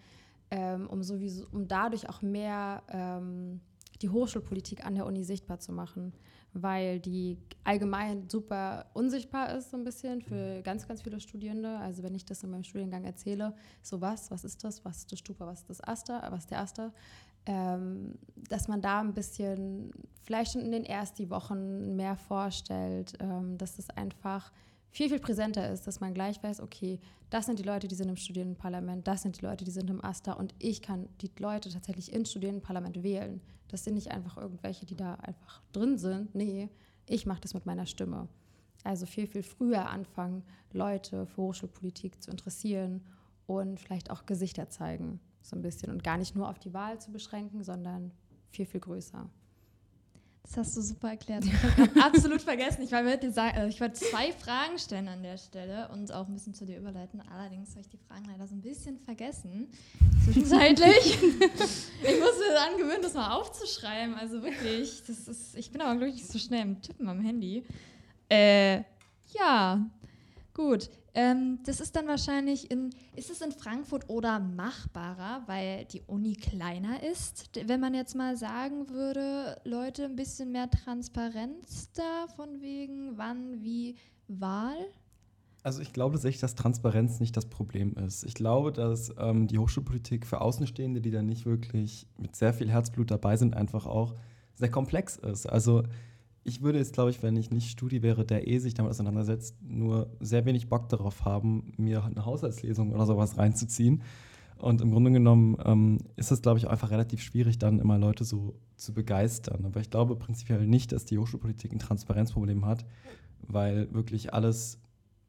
[0.50, 3.60] ähm, um sowieso, um dadurch auch mehr ähm,
[4.00, 6.14] die Hochschulpolitik an der Uni sichtbar zu machen
[6.54, 11.78] weil die allgemein super unsichtbar ist, so ein bisschen für ganz, ganz viele Studierende.
[11.78, 15.12] Also wenn ich das in meinem Studiengang erzähle, so was, was ist das, was ist
[15.12, 16.92] das Stupa, was ist das Aster, was ist der Aster,
[17.46, 19.90] ähm, dass man da ein bisschen
[20.22, 24.52] vielleicht schon in den ersten Wochen mehr vorstellt, ähm, dass das einfach
[24.92, 27.00] viel, viel präsenter ist, dass man gleich weiß, okay,
[27.30, 30.04] das sind die Leute, die sind im Studierendenparlament, das sind die Leute, die sind im
[30.04, 33.40] AStA und ich kann die Leute tatsächlich ins Studierendenparlament wählen.
[33.68, 36.34] Das sind nicht einfach irgendwelche, die da einfach drin sind.
[36.34, 36.68] Nee,
[37.08, 38.28] ich mache das mit meiner Stimme.
[38.84, 43.02] Also viel, viel früher anfangen, Leute für Hochschulpolitik zu interessieren
[43.46, 45.90] und vielleicht auch Gesichter zeigen, so ein bisschen.
[45.90, 48.12] Und gar nicht nur auf die Wahl zu beschränken, sondern
[48.50, 49.30] viel, viel größer.
[50.42, 51.44] Das hast du super erklärt.
[51.44, 52.82] Ich habe absolut vergessen.
[52.82, 56.34] Ich wollte, sagen, also ich wollte zwei Fragen stellen an der Stelle und auch ein
[56.34, 57.22] bisschen zu dir überleiten.
[57.32, 59.68] Allerdings habe ich die Fragen leider so ein bisschen vergessen.
[60.24, 61.18] Zwischenzeitlich.
[61.22, 64.14] ich musste angewöhnen, das mal aufzuschreiben.
[64.14, 67.64] Also wirklich, das ist, ich bin aber glücklich so schnell im Tippen am Handy.
[68.28, 68.82] Äh,
[69.34, 69.86] ja,
[70.54, 70.90] gut.
[71.14, 76.34] Ähm, das ist dann wahrscheinlich in, ist es in Frankfurt oder machbarer, weil die Uni
[76.34, 77.50] kleiner ist?
[77.66, 83.62] Wenn man jetzt mal sagen würde, Leute, ein bisschen mehr Transparenz da von wegen wann,
[83.62, 83.96] wie,
[84.40, 84.76] Wahl?
[85.62, 88.24] Also ich glaube tatsächlich, dass Transparenz nicht das Problem ist.
[88.24, 92.70] Ich glaube, dass ähm, die Hochschulpolitik für Außenstehende, die da nicht wirklich mit sehr viel
[92.70, 94.14] Herzblut dabei sind, einfach auch
[94.54, 95.46] sehr komplex ist.
[95.46, 95.84] Also
[96.44, 99.56] ich würde jetzt, glaube ich, wenn ich nicht Studi wäre, der eh sich damit auseinandersetzt,
[99.62, 104.02] nur sehr wenig Bock darauf haben, mir eine Haushaltslesung oder sowas reinzuziehen.
[104.58, 108.24] Und im Grunde genommen ähm, ist es, glaube ich, einfach relativ schwierig, dann immer Leute
[108.24, 109.64] so zu begeistern.
[109.64, 112.84] Aber ich glaube prinzipiell nicht, dass die Hochschulpolitik ein Transparenzproblem hat,
[113.42, 114.78] weil wirklich alles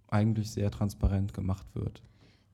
[0.08, 2.04] eigentlich sehr transparent gemacht wird.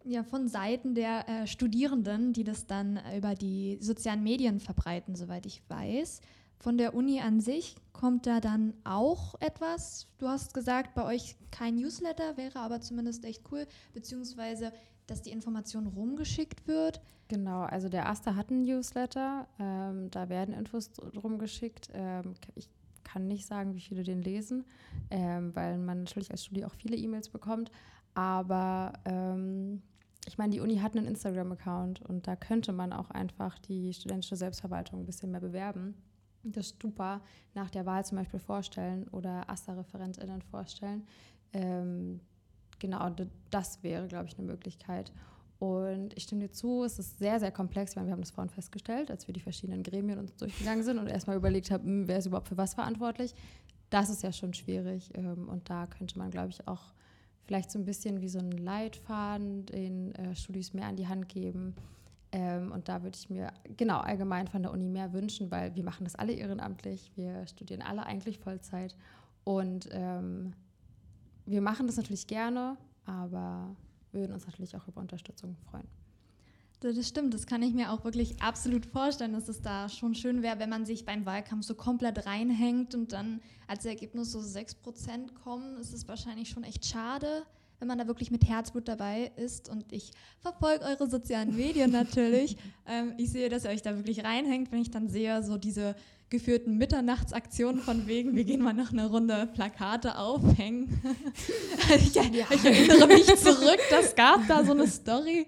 [0.05, 5.45] Ja, von Seiten der äh, Studierenden, die das dann über die sozialen Medien verbreiten, soweit
[5.45, 6.21] ich weiß
[6.59, 10.07] von der Uni an sich, kommt da dann auch etwas?
[10.17, 14.73] Du hast gesagt, bei euch kein Newsletter, wäre aber zumindest echt cool, beziehungsweise,
[15.07, 17.01] dass die Information rumgeschickt wird.
[17.29, 20.91] Genau, also der Aster hat einen Newsletter, ähm, da werden Infos
[21.23, 21.89] rumgeschickt.
[21.93, 22.69] Ähm, ich
[23.03, 24.65] kann nicht sagen, wie viele den lesen,
[25.09, 27.71] ähm, weil man natürlich als Studie auch viele E-Mails bekommt.
[28.13, 29.81] Aber ähm,
[30.27, 34.35] ich meine, die Uni hat einen Instagram-Account und da könnte man auch einfach die studentische
[34.35, 35.95] Selbstverwaltung ein bisschen mehr bewerben.
[36.43, 37.21] Das Stupa
[37.53, 41.05] nach der Wahl zum Beispiel vorstellen oder AStA-ReferentInnen vorstellen.
[41.53, 42.19] Ähm,
[42.79, 43.09] genau,
[43.49, 45.11] das wäre, glaube ich, eine Möglichkeit.
[45.59, 47.95] Und ich stimme dir zu, es ist sehr, sehr komplex.
[47.95, 51.35] Wir haben das vorhin festgestellt, als wir die verschiedenen Gremien uns durchgegangen sind und erstmal
[51.35, 53.35] überlegt haben, hm, wer ist überhaupt für was verantwortlich.
[53.89, 55.11] Das ist ja schon schwierig.
[55.15, 56.93] Ähm, und da könnte man, glaube ich, auch
[57.43, 61.27] vielleicht so ein bisschen wie so einen Leitfaden den äh, Studis mehr an die Hand
[61.27, 61.75] geben.
[62.31, 65.83] Ähm, und da würde ich mir genau allgemein von der Uni mehr wünschen, weil wir
[65.83, 67.11] machen das alle ehrenamtlich.
[67.15, 68.95] Wir studieren alle eigentlich Vollzeit.
[69.43, 70.53] Und ähm,
[71.45, 73.75] wir machen das natürlich gerne, aber
[74.11, 75.87] würden uns natürlich auch über Unterstützung freuen.
[76.81, 80.41] Das stimmt, das kann ich mir auch wirklich absolut vorstellen, dass es da schon schön
[80.41, 85.33] wäre, wenn man sich beim Wahlkampf so komplett reinhängt und dann als Ergebnis so 6%
[85.43, 87.43] kommen, ist es wahrscheinlich schon echt schade,
[87.79, 89.69] wenn man da wirklich mit Herzblut dabei ist.
[89.69, 92.57] Und ich verfolge eure sozialen Medien natürlich.
[92.87, 95.95] ähm, ich sehe, dass ihr euch da wirklich reinhängt, wenn ich dann sehe, so diese
[96.29, 101.01] geführten Mitternachtsaktionen von wegen, wir gehen mal noch eine Runde Plakate aufhängen.
[101.95, 102.23] ich, ja.
[102.49, 105.47] ich erinnere mich zurück, das gab da so eine Story.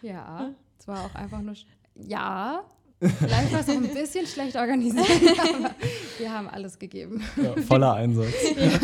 [0.00, 1.54] Ja, es war auch einfach nur,
[1.96, 2.64] ja,
[3.00, 5.06] Vielleicht war es auch ein bisschen schlecht organisiert,
[5.38, 5.74] aber
[6.18, 7.22] wir haben alles gegeben.
[7.42, 8.28] Ja, voller Einsatz.
[8.56, 8.78] Ja.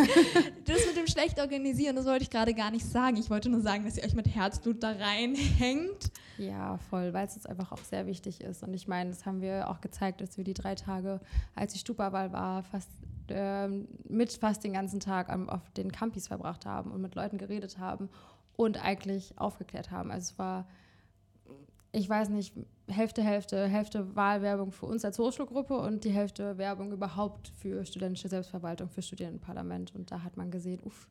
[0.64, 3.16] Das mit dem schlecht organisieren, das wollte ich gerade gar nicht sagen.
[3.16, 6.10] Ich wollte nur sagen, dass ihr euch mit Herzblut da reinhängt.
[6.38, 8.62] Ja, voll, weil es uns einfach auch sehr wichtig ist.
[8.62, 11.20] Und ich meine, das haben wir auch gezeigt, dass wir die drei Tage,
[11.54, 12.88] als die Stupawahl war, fast
[13.28, 13.68] äh,
[14.08, 18.08] mit fast den ganzen Tag auf den Campis verbracht haben und mit Leuten geredet haben
[18.56, 20.10] und eigentlich aufgeklärt haben.
[20.10, 20.66] Also es war
[21.96, 22.52] ich weiß nicht,
[22.88, 28.28] Hälfte, Hälfte, Hälfte Wahlwerbung für uns als Hochschulgruppe und die Hälfte Werbung überhaupt für studentische
[28.28, 29.94] Selbstverwaltung, für Studierendenparlament.
[29.94, 31.08] Und da hat man gesehen, uff,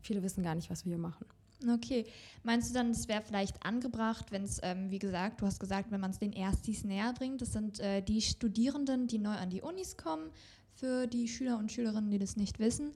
[0.00, 1.26] viele wissen gar nicht, was wir hier machen.
[1.70, 2.06] Okay.
[2.44, 5.90] Meinst du dann, es wäre vielleicht angebracht, wenn es, ähm, wie gesagt, du hast gesagt,
[5.90, 9.50] wenn man es den Erstis näher bringt, das sind äh, die Studierenden, die neu an
[9.50, 10.30] die Unis kommen,
[10.72, 12.92] für die Schüler und Schülerinnen, die das nicht wissen.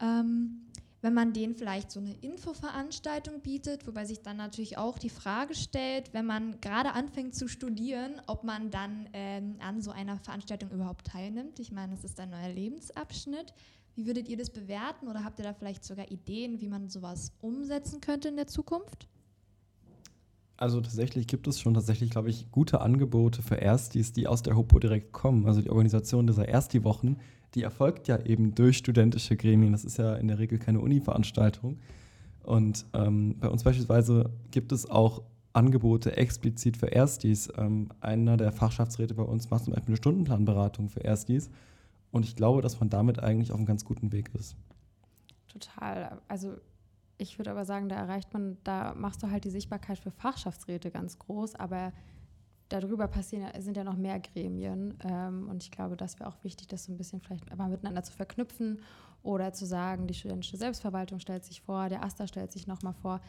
[0.00, 0.62] Ähm,
[1.06, 5.54] wenn man denen vielleicht so eine Infoveranstaltung bietet, wobei sich dann natürlich auch die Frage
[5.54, 10.68] stellt, wenn man gerade anfängt zu studieren, ob man dann ähm, an so einer Veranstaltung
[10.72, 11.60] überhaupt teilnimmt.
[11.60, 13.54] Ich meine, es ist ein neuer Lebensabschnitt.
[13.94, 17.30] Wie würdet ihr das bewerten oder habt ihr da vielleicht sogar Ideen, wie man sowas
[17.40, 19.06] umsetzen könnte in der Zukunft?
[20.56, 24.56] Also tatsächlich gibt es schon tatsächlich, glaube ich, gute Angebote für Erstis, die aus der
[24.56, 25.46] HOPO direkt kommen.
[25.46, 27.18] Also die Organisation dieser Ersti-Wochen,
[27.54, 29.72] die erfolgt ja eben durch studentische Gremien.
[29.72, 31.78] Das ist ja in der Regel keine Uni-Veranstaltung.
[32.42, 37.48] Und ähm, bei uns beispielsweise gibt es auch Angebote explizit für Erstis.
[37.56, 41.50] Ähm, einer der Fachschaftsräte bei uns macht zum Beispiel eine Stundenplanberatung für Erstis.
[42.12, 44.56] Und ich glaube, dass man damit eigentlich auf einem ganz guten Weg ist.
[45.48, 46.18] Total.
[46.28, 46.54] Also
[47.18, 50.90] ich würde aber sagen, da erreicht man, da machst du halt die Sichtbarkeit für Fachschaftsräte
[50.90, 51.92] ganz groß, aber
[52.68, 54.98] darüber passieren, sind ja noch mehr Gremien.
[55.04, 58.02] Ähm, und ich glaube, das wäre auch wichtig, das so ein bisschen vielleicht mal miteinander
[58.02, 58.80] zu verknüpfen
[59.22, 63.20] oder zu sagen, die studentische Selbstverwaltung stellt sich vor, der AStA stellt sich nochmal vor.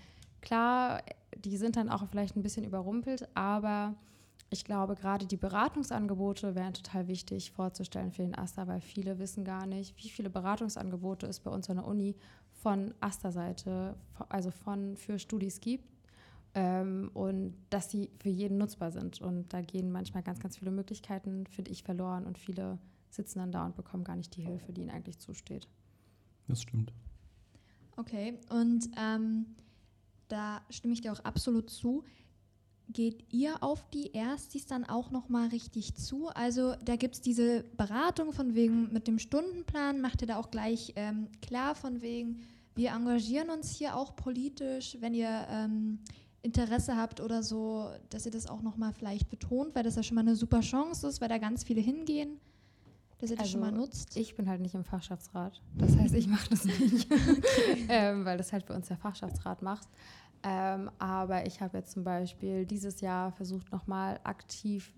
[0.41, 1.01] Klar,
[1.35, 3.95] die sind dann auch vielleicht ein bisschen überrumpelt, aber
[4.49, 9.43] ich glaube, gerade die Beratungsangebote wären total wichtig vorzustellen für den AStA, weil viele wissen
[9.43, 12.15] gar nicht, wie viele Beratungsangebote es bei uns an der Uni
[12.51, 13.95] von AStA-Seite,
[14.29, 15.96] also von für Studis gibt
[16.57, 19.21] ähm, und dass sie für jeden nutzbar sind.
[19.21, 22.79] Und da gehen manchmal ganz, ganz viele Möglichkeiten, finde ich, verloren und viele
[23.11, 25.67] sitzen dann da und bekommen gar nicht die Hilfe, die ihnen eigentlich zusteht.
[26.47, 26.91] Das stimmt.
[27.95, 29.45] Okay, und ähm,
[30.29, 32.03] da stimme ich dir auch absolut zu.
[32.89, 36.29] Geht ihr auf die Erstis dann auch nochmal richtig zu?
[36.29, 40.49] Also da gibt es diese Beratung von wegen mit dem Stundenplan, macht ihr da auch
[40.49, 42.41] gleich ähm, klar von wegen,
[42.75, 45.99] wir engagieren uns hier auch politisch, wenn ihr ähm,
[46.47, 50.15] Interesse habt oder so, dass ihr das auch nochmal vielleicht betont, weil das ja schon
[50.15, 52.39] mal eine super Chance ist, weil da ganz viele hingehen,
[53.19, 54.15] dass ihr das schon mal also, nutzt.
[54.15, 55.61] Ich bin halt nicht im Fachschaftsrat.
[55.75, 57.07] Das heißt, ich mache das nicht,
[57.89, 59.87] ähm, weil das halt bei uns der Fachschaftsrat macht.
[60.43, 64.93] Ähm, aber ich habe jetzt zum Beispiel dieses Jahr versucht, nochmal aktiv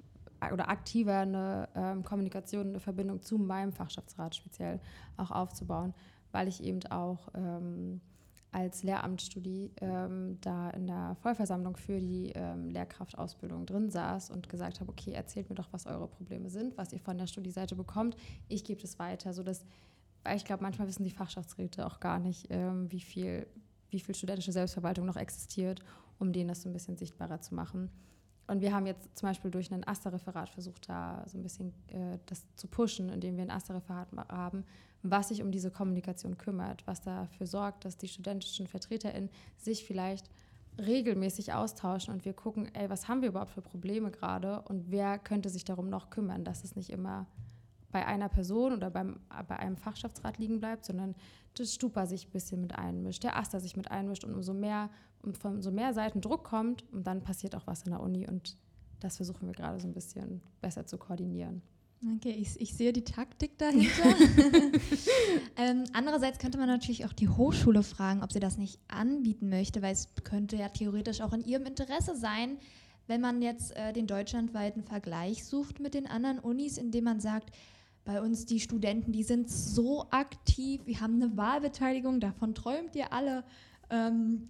[0.53, 4.79] oder aktiver eine ähm, Kommunikation, eine Verbindung zu meinem Fachschaftsrat speziell
[5.17, 5.93] auch aufzubauen,
[6.31, 8.01] weil ich eben auch ähm,
[8.51, 14.79] als Lehramtsstudie ähm, da in der Vollversammlung für die ähm, Lehrkraftausbildung drin saß und gesagt
[14.79, 18.17] habe, okay, erzählt mir doch, was eure Probleme sind, was ihr von der Studieseite bekommt.
[18.47, 19.65] Ich gebe es weiter, sodass,
[20.23, 23.45] weil ich glaube, manchmal wissen die Fachschaftsräte auch gar nicht, ähm, wie, viel,
[23.91, 25.81] wie viel studentische Selbstverwaltung noch existiert,
[26.17, 27.91] um denen das so ein bisschen sichtbarer zu machen.
[28.47, 32.17] Und wir haben jetzt zum Beispiel durch ein AStA-Referat versucht, da so ein bisschen äh,
[32.25, 34.65] das zu pushen, indem wir ein AStA-Referat haben,
[35.03, 40.29] was sich um diese Kommunikation kümmert, was dafür sorgt, dass die studentischen VertreterInnen sich vielleicht
[40.77, 45.17] regelmäßig austauschen und wir gucken, ey, was haben wir überhaupt für Probleme gerade und wer
[45.19, 47.27] könnte sich darum noch kümmern, dass es nicht immer
[47.91, 51.15] bei einer Person oder beim, bei einem Fachschaftsrat liegen bleibt, sondern
[51.55, 54.89] das Stupa sich ein bisschen mit einmischt, der Aster sich mit einmischt und umso mehr,
[55.23, 58.27] um von umso mehr Seiten Druck kommt und dann passiert auch was in der Uni
[58.27, 58.57] und
[58.99, 61.61] das versuchen wir gerade so ein bisschen besser zu koordinieren.
[62.01, 64.03] Okay, ich, ich sehe die Taktik dahinter.
[65.57, 69.81] ähm, andererseits könnte man natürlich auch die Hochschule fragen, ob sie das nicht anbieten möchte,
[69.81, 72.57] weil es könnte ja theoretisch auch in ihrem Interesse sein,
[73.07, 77.51] wenn man jetzt äh, den deutschlandweiten Vergleich sucht mit den anderen Unis, indem man sagt,
[78.05, 83.11] bei uns die Studenten, die sind so aktiv, wir haben eine Wahlbeteiligung, davon träumt ihr
[83.11, 83.43] alle.
[83.89, 84.47] Ähm,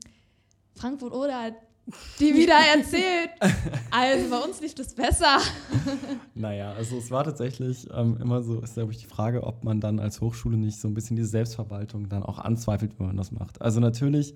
[0.76, 1.56] Frankfurt oder
[2.20, 3.32] die wieder erzählt.
[3.92, 5.40] Also bei uns lief es besser.
[6.36, 9.80] naja, also es war tatsächlich ähm, immer so, ist glaube ich die Frage, ob man
[9.80, 13.32] dann als Hochschule nicht so ein bisschen diese Selbstverwaltung dann auch anzweifelt, wenn man das
[13.32, 13.62] macht.
[13.62, 14.36] Also natürlich,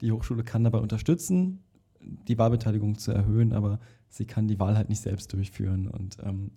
[0.00, 1.62] die Hochschule kann dabei unterstützen,
[2.00, 6.50] die Wahlbeteiligung zu erhöhen, aber sie kann die Wahl halt nicht selbst durchführen und ähm,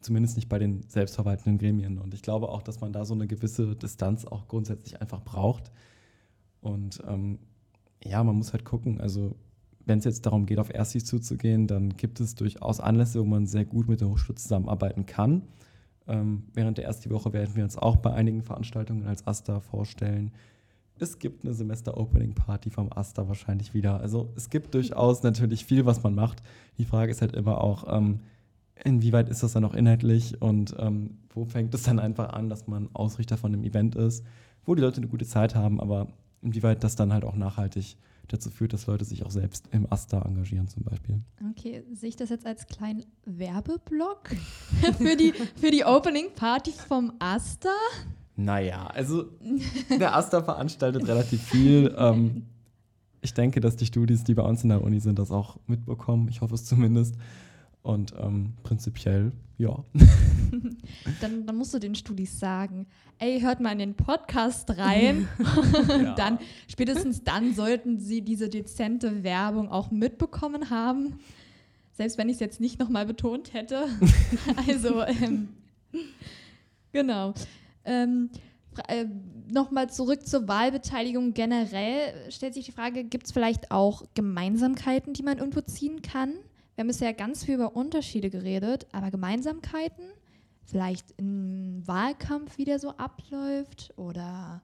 [0.00, 1.98] zumindest nicht bei den selbstverwaltenden Gremien.
[1.98, 5.70] Und ich glaube auch, dass man da so eine gewisse Distanz auch grundsätzlich einfach braucht.
[6.60, 7.38] Und ähm,
[8.02, 9.36] ja, man muss halt gucken, also
[9.90, 13.46] wenn es jetzt darum geht, auf Erstis zuzugehen, dann gibt es durchaus Anlässe, wo man
[13.46, 15.42] sehr gut mit der Hochschule zusammenarbeiten kann.
[16.06, 20.30] Ähm, während der ersten Woche werden wir uns auch bei einigen Veranstaltungen als AStA vorstellen.
[21.00, 23.98] Es gibt eine Semester-Opening-Party vom AStA wahrscheinlich wieder.
[23.98, 26.40] Also es gibt durchaus natürlich viel, was man macht.
[26.78, 28.20] Die Frage ist halt immer auch, ähm,
[28.84, 32.68] inwieweit ist das dann auch inhaltlich und ähm, wo fängt es dann einfach an, dass
[32.68, 34.24] man Ausrichter von einem Event ist,
[34.64, 36.06] wo die Leute eine gute Zeit haben, aber
[36.42, 37.96] inwieweit das dann halt auch nachhaltig
[38.32, 41.20] dazu führt, dass Leute sich auch selbst im Asta engagieren zum Beispiel.
[41.50, 44.30] Okay, sehe ich das jetzt als kleinen Werbeblock
[44.98, 47.70] für, die, für die Opening Party vom Asta?
[48.36, 49.26] Naja, also
[49.98, 51.94] der Asta veranstaltet relativ viel.
[51.96, 52.46] Ähm,
[53.20, 56.28] ich denke, dass die Studis, die bei uns in der Uni sind, das auch mitbekommen.
[56.28, 57.16] Ich hoffe es zumindest.
[57.82, 59.84] Und ähm, prinzipiell, ja.
[61.20, 62.86] dann, dann, musst du den Studis sagen,
[63.18, 65.28] ey, hört mal in den Podcast rein.
[65.88, 66.14] ja.
[66.16, 66.38] dann,
[66.68, 71.18] spätestens dann sollten sie diese dezente Werbung auch mitbekommen haben.
[71.92, 73.86] Selbst wenn ich es jetzt nicht nochmal betont hätte.
[74.68, 75.48] also, ähm,
[76.92, 77.34] genau.
[77.84, 78.30] Ähm,
[78.88, 79.06] äh,
[79.50, 85.22] nochmal zurück zur Wahlbeteiligung generell stellt sich die Frage, gibt es vielleicht auch Gemeinsamkeiten, die
[85.22, 86.34] man irgendwo ziehen kann?
[86.80, 90.02] Wir haben bisher ganz viel über Unterschiede geredet, aber Gemeinsamkeiten,
[90.64, 94.62] vielleicht im Wahlkampf, wie der so abläuft oder.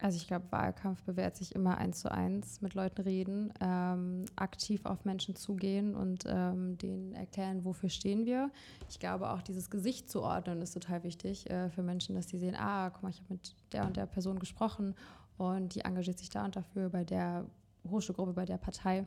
[0.00, 4.86] Also ich glaube, Wahlkampf bewährt sich immer eins zu eins mit Leuten reden, ähm, aktiv
[4.86, 8.50] auf Menschen zugehen und ähm, denen erklären, wofür stehen wir.
[8.88, 12.38] Ich glaube auch dieses Gesicht zu ordnen ist total wichtig äh, für Menschen, dass die
[12.38, 14.96] sehen, ah, guck mal, ich habe mit der und der Person gesprochen
[15.38, 17.46] und die engagiert sich da und dafür bei der
[17.88, 19.06] Hochschulgruppe, bei der Partei.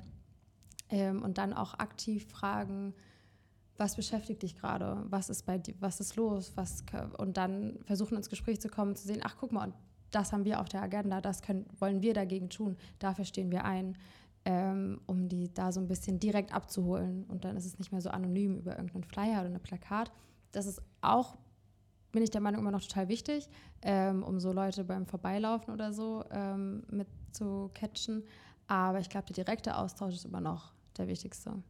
[0.93, 2.93] Ähm, und dann auch aktiv fragen,
[3.77, 5.03] was beschäftigt dich gerade?
[5.10, 6.51] Was ist bei dir, was ist los?
[6.56, 6.86] Was,
[7.17, 9.73] und dann versuchen ins Gespräch zu kommen, zu sehen, ach guck mal,
[10.12, 13.65] das haben wir auf der Agenda, das können, wollen wir dagegen tun, dafür stehen wir
[13.65, 13.97] ein,
[14.45, 17.23] ähm, um die da so ein bisschen direkt abzuholen.
[17.23, 20.12] Und dann ist es nicht mehr so anonym über irgendeinen Flyer oder ein Plakat.
[20.51, 21.39] Das ist auch,
[22.12, 23.49] bin ich der Meinung, immer noch total wichtig,
[23.82, 28.23] ähm, um so Leute beim Vorbeilaufen oder so ähm, mit zu catchen.
[28.67, 31.62] Aber ich glaube, der direkte Austausch ist immer noch der wichtigste.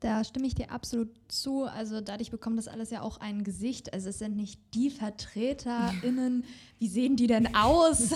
[0.00, 1.64] Da stimme ich dir absolut zu.
[1.64, 3.92] Also dadurch bekommt das alles ja auch ein Gesicht.
[3.92, 6.44] Also es sind nicht die VertreterInnen,
[6.78, 8.10] wie sehen die denn aus?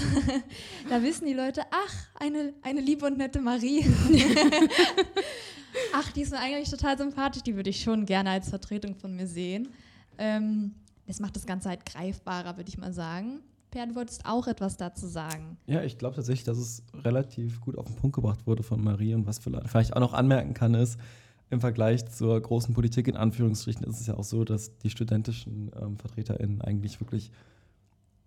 [0.89, 3.85] da wissen die Leute, ach, eine, eine liebe und nette Marie.
[5.93, 9.17] ach, die ist mir eigentlich total sympathisch, die würde ich schon gerne als Vertretung von
[9.17, 9.69] mir sehen.
[10.19, 10.77] Ähm,
[11.09, 13.41] das macht das Ganze halt greifbarer, würde ich mal sagen.
[13.73, 15.57] Per, du wolltest auch etwas dazu sagen.
[15.67, 19.15] Ja, ich glaube tatsächlich, dass es relativ gut auf den Punkt gebracht wurde von Marie.
[19.15, 20.99] Und was vielleicht auch noch anmerken kann, ist,
[21.49, 25.71] im Vergleich zur großen Politik in Anführungsstrichen ist es ja auch so, dass die studentischen
[25.81, 27.31] ähm, VertreterInnen eigentlich wirklich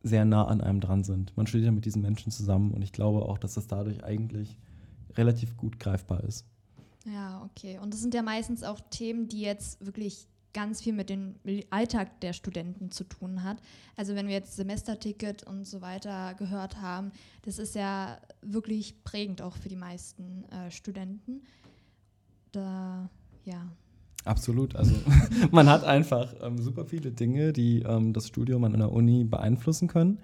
[0.03, 1.35] sehr nah an einem dran sind.
[1.37, 4.57] Man studiert ja mit diesen Menschen zusammen und ich glaube auch, dass das dadurch eigentlich
[5.15, 6.45] relativ gut greifbar ist.
[7.05, 7.79] Ja, okay.
[7.79, 11.35] Und das sind ja meistens auch Themen, die jetzt wirklich ganz viel mit dem
[11.69, 13.57] Alltag der Studenten zu tun hat.
[13.97, 17.11] Also wenn wir jetzt Semesterticket und so weiter gehört haben,
[17.43, 21.43] das ist ja wirklich prägend auch für die meisten äh, Studenten.
[22.53, 23.09] Da,
[23.43, 23.67] ja.
[24.23, 24.77] Absolut.
[24.77, 24.95] Also
[25.51, 29.89] man hat einfach ähm, super viele Dinge, die ähm, das Studium an einer Uni beeinflussen
[29.89, 30.19] können.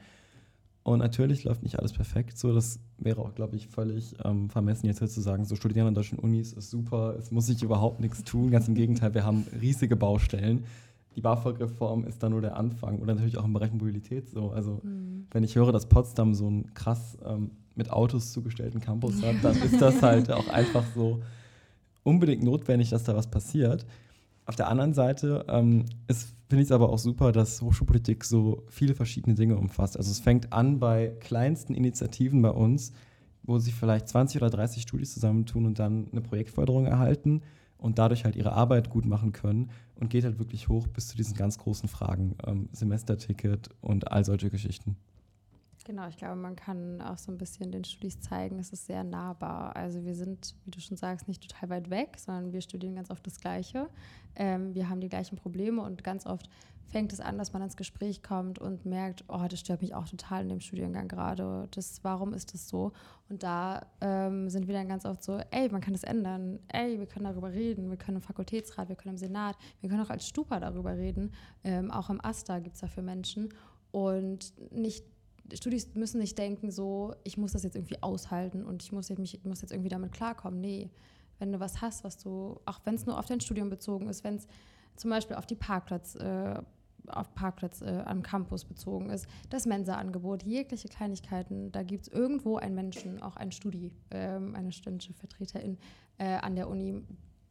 [0.84, 2.38] Und natürlich läuft nicht alles perfekt.
[2.38, 5.94] So, das wäre auch, glaube ich, völlig ähm, vermessen, jetzt zu sagen, so studieren an
[5.94, 8.50] deutschen Unis ist super, es muss sich überhaupt nichts tun.
[8.50, 10.66] Ganz im Gegenteil, wir haben riesige Baustellen.
[11.16, 13.00] Die BAföG-Reform ist da nur der Anfang.
[13.00, 14.50] Oder natürlich auch im Bereich Mobilität so.
[14.50, 15.28] Also, mhm.
[15.32, 19.56] wenn ich höre, dass Potsdam so einen krass ähm, mit Autos zugestellten Campus hat, dann
[19.62, 21.22] ist das halt auch einfach so
[22.04, 23.86] unbedingt notwendig, dass da was passiert.
[24.52, 25.86] Auf der anderen Seite ähm,
[26.50, 29.96] finde ich es aber auch super, dass Hochschulpolitik so viele verschiedene Dinge umfasst.
[29.96, 32.92] Also es fängt an bei kleinsten Initiativen bei uns,
[33.44, 37.44] wo sich vielleicht 20 oder 30 Studis zusammentun und dann eine Projektförderung erhalten
[37.78, 41.16] und dadurch halt ihre Arbeit gut machen können und geht halt wirklich hoch bis zu
[41.16, 44.98] diesen ganz großen Fragen, ähm, Semesterticket und all solche Geschichten.
[45.84, 49.04] Genau, ich glaube, man kann auch so ein bisschen den Studis zeigen, es ist sehr
[49.04, 49.76] nahbar.
[49.76, 53.10] Also wir sind, wie du schon sagst, nicht total weit weg, sondern wir studieren ganz
[53.10, 53.90] oft das Gleiche.
[54.36, 56.50] Ähm, wir haben die gleichen Probleme und ganz oft
[56.92, 60.08] fängt es an, dass man ins Gespräch kommt und merkt, oh, das stört mich auch
[60.08, 61.68] total in dem Studiengang gerade.
[61.72, 62.92] Das, warum ist das so?
[63.30, 66.60] Und da ähm, sind wir dann ganz oft so, ey, man kann das ändern.
[66.68, 67.90] Ey, wir können darüber reden.
[67.90, 71.32] Wir können im Fakultätsrat, wir können im Senat, wir können auch als Stupa darüber reden.
[71.64, 73.50] Ähm, auch im AStA gibt es dafür Menschen.
[73.92, 75.06] Und nicht
[75.54, 79.20] Studis müssen nicht denken, so, ich muss das jetzt irgendwie aushalten und ich muss jetzt,
[79.20, 80.62] mich, muss jetzt irgendwie damit klarkommen.
[80.62, 80.90] Nee,
[81.40, 84.24] wenn du was hast, was du, auch wenn es nur auf dein Studium bezogen ist,
[84.24, 84.48] wenn es
[84.96, 86.62] zum Beispiel auf die Parkplatz, äh,
[87.08, 92.58] auf Parkplatz äh, am Campus bezogen ist, das Mensa-Angebot, jegliche Kleinigkeiten, da gibt es irgendwo
[92.58, 95.78] einen Menschen, auch einen Studi, äh, eine studentische Vertreterin
[96.20, 97.02] äh, an der Uni,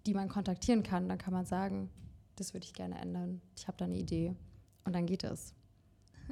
[0.07, 1.09] die man kontaktieren kann.
[1.09, 1.91] Dann kann man sagen,
[2.37, 4.35] das würde ich gerne ändern, ich habe da eine Idee
[4.85, 5.55] und dann geht es.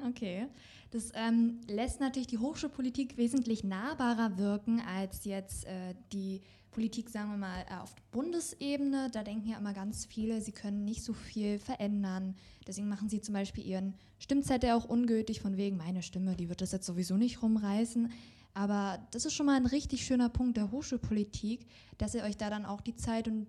[0.06, 0.46] Okay.
[0.90, 6.40] Das ähm, lässt natürlich die Hochschulpolitik wesentlich nahbarer wirken als jetzt äh, die
[6.70, 9.10] Politik, sagen wir mal, äh, auf Bundesebene.
[9.12, 12.36] Da denken ja immer ganz viele, sie können nicht so viel verändern.
[12.66, 16.60] Deswegen machen sie zum Beispiel ihren Stimmzettel auch ungültig, von wegen, meine Stimme, die wird
[16.60, 18.10] das jetzt sowieso nicht rumreißen.
[18.54, 21.66] Aber das ist schon mal ein richtig schöner Punkt der Hochschulpolitik,
[21.98, 23.46] dass ihr euch da dann auch die Zeit und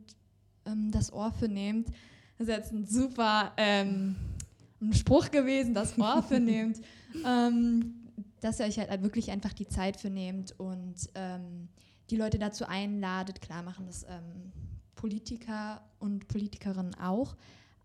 [0.66, 1.88] ähm, das Ohr für nehmt.
[2.38, 4.16] Das ist jetzt ein super ähm,
[4.82, 6.80] ein Spruch gewesen, das Ohr für nehmt,
[7.26, 7.96] ähm,
[8.40, 11.70] dass ihr euch halt wirklich einfach die Zeit für nehmt und ähm,
[12.10, 13.42] die Leute dazu einladet.
[13.42, 14.52] Klar machen das ähm,
[14.96, 17.36] Politiker und Politikerinnen auch,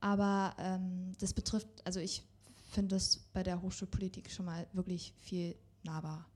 [0.00, 2.22] aber ähm, das betrifft, also ich
[2.70, 6.26] finde das bei der Hochschulpolitik schon mal wirklich viel nahbar.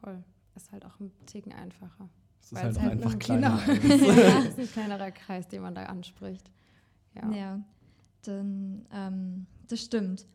[0.00, 0.22] Voll.
[0.54, 2.08] Ist halt auch ein Ticken einfacher.
[2.40, 3.60] Es ist halt, halt einfach kleiner.
[3.66, 4.04] Genau.
[4.12, 6.50] ja, ist ein kleinerer Kreis, den man da anspricht.
[7.14, 7.30] Ja.
[7.30, 7.60] ja
[8.28, 10.26] dann, ähm, das stimmt.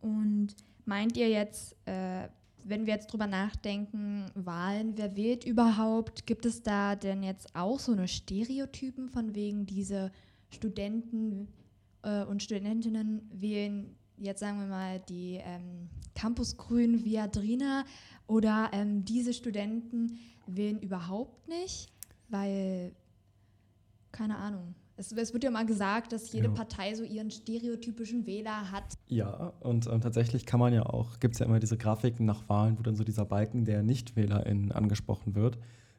[0.00, 0.48] Und
[0.84, 2.28] meint ihr jetzt, äh,
[2.64, 6.26] wenn wir jetzt drüber nachdenken, Wahlen, wer wählt überhaupt?
[6.26, 10.12] Gibt es da denn jetzt auch so eine Stereotypen von wegen diese
[10.50, 11.48] Studenten
[12.02, 17.84] äh, und Studentinnen wählen jetzt sagen wir mal die ähm, Campusgrünen Viadrina
[18.26, 21.90] oder ähm, diese Studenten wählen überhaupt nicht,
[22.28, 22.92] weil
[24.12, 24.74] keine Ahnung.
[25.00, 26.52] Es, es, wird ja mal gesagt, dass jede ja.
[26.52, 28.84] Partei so ihren stereotypischen Wähler hat.
[29.08, 32.46] Ja, und ähm, tatsächlich kann man ja auch, gibt es ja immer diese Grafiken nach
[32.50, 35.56] Wahlen, wo dann so dieser Balken der NichtwählerInnen angesprochen wird.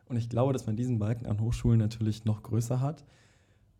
[0.08, 3.04] Und ich glaube, dass man diesen Balken an Hochschulen natürlich noch größer hat.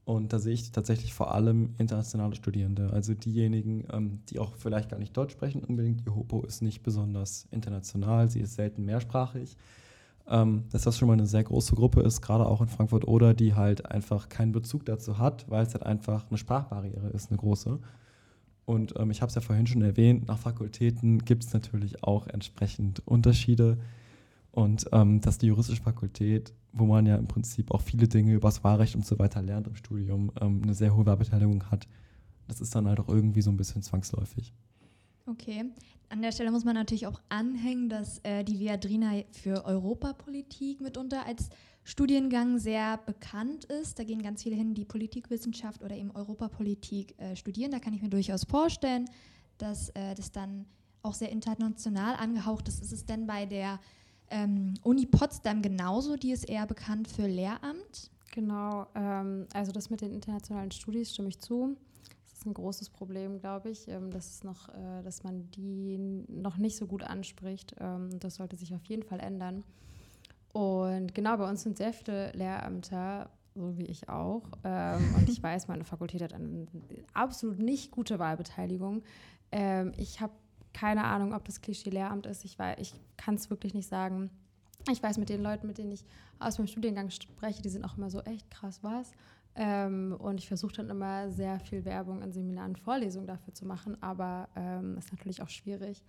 [0.06, 4.90] Und da sehe ich tatsächlich vor allem internationale Studierende, also diejenigen, ähm, die auch vielleicht
[4.90, 6.04] gar nicht Deutsch sprechen unbedingt.
[6.04, 9.56] Die Hopo ist nicht besonders international, sie ist selten mehrsprachig
[10.28, 13.34] ähm, dass das schon mal eine sehr große Gruppe ist, gerade auch in Frankfurt oder
[13.34, 17.38] die halt einfach keinen Bezug dazu hat, weil es halt einfach eine Sprachbarriere ist, eine
[17.38, 17.80] große.
[18.66, 22.28] Und ähm, ich habe es ja vorhin schon erwähnt, nach Fakultäten gibt es natürlich auch
[22.28, 23.78] entsprechend Unterschiede.
[24.52, 28.50] Und ähm, dass die juristische Fakultät, wo man ja im Prinzip auch viele Dinge über
[28.50, 31.88] das Wahlrecht und so weiter lernt im Studium, ähm, eine sehr hohe Wahlbeteiligung hat,
[32.48, 34.54] das ist dann halt auch irgendwie so ein bisschen zwangsläufig.
[35.28, 35.66] Okay,
[36.10, 41.26] an der Stelle muss man natürlich auch anhängen, dass äh, die Viadrina für Europapolitik mitunter
[41.26, 41.50] als
[41.84, 43.98] Studiengang sehr bekannt ist.
[43.98, 47.72] Da gehen ganz viele hin, die Politikwissenschaft oder eben Europapolitik äh, studieren.
[47.72, 49.06] Da kann ich mir durchaus vorstellen,
[49.58, 50.66] dass äh, das dann
[51.02, 52.82] auch sehr international angehaucht ist.
[52.82, 53.80] Ist es denn bei der
[54.30, 56.18] ähm, Uni Potsdam genauso?
[56.18, 58.12] Die ist eher bekannt für Lehramt.
[58.32, 61.76] Genau, ähm, also das mit den internationalen Studis stimme ich zu
[62.42, 66.76] ist ein großes Problem, glaube ich, ähm, dass, noch, äh, dass man die noch nicht
[66.76, 67.76] so gut anspricht.
[67.80, 69.64] Ähm, das sollte sich auf jeden Fall ändern.
[70.52, 74.44] Und genau, bei uns sind sehr viele Lehrämter so wie ich auch.
[74.64, 76.68] Ähm, und ich weiß, meine Fakultät hat eine
[77.14, 79.04] absolut nicht gute Wahlbeteiligung.
[79.98, 80.32] Ich habe
[80.74, 82.46] keine Ahnung, ob das Klischee Lehramt ist.
[82.46, 84.30] Ich, ich kann es wirklich nicht sagen.
[84.90, 86.06] Ich weiß, mit den Leuten, mit denen ich
[86.40, 89.12] aus meinem Studiengang spreche, die sind auch immer so echt krass was.
[89.56, 94.02] Ähm, und ich versuche dann immer sehr viel Werbung in Seminaren, Vorlesungen dafür zu machen,
[94.02, 96.04] aber ähm, ist natürlich auch schwierig.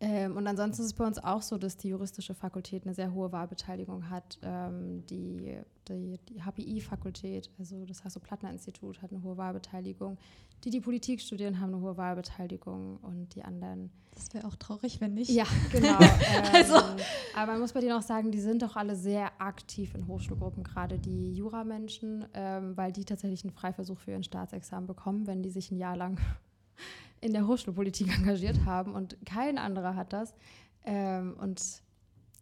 [0.00, 3.14] Ähm, und ansonsten ist es bei uns auch so, dass die juristische Fakultät eine sehr
[3.14, 4.36] hohe Wahlbeteiligung hat.
[4.42, 5.56] Ähm, die,
[5.88, 10.18] die, die HPI-Fakultät, also das Hasso-Plattner-Institut, hat eine hohe Wahlbeteiligung.
[10.64, 13.90] Die, die Politik studieren, haben eine hohe Wahlbeteiligung und die anderen.
[14.14, 15.30] Das wäre auch traurig, wenn nicht.
[15.30, 15.98] Ja, genau.
[16.00, 16.76] ähm, also.
[17.34, 20.62] Aber man muss bei denen auch sagen, die sind doch alle sehr aktiv in Hochschulgruppen,
[20.62, 25.50] gerade die Juramenschen, ähm, weil die tatsächlich einen Freiversuch für ihren Staatsexamen bekommen, wenn die
[25.50, 26.20] sich ein Jahr lang
[27.20, 30.34] in der Hochschulpolitik engagiert haben und kein anderer hat das.
[30.84, 31.60] Ähm, und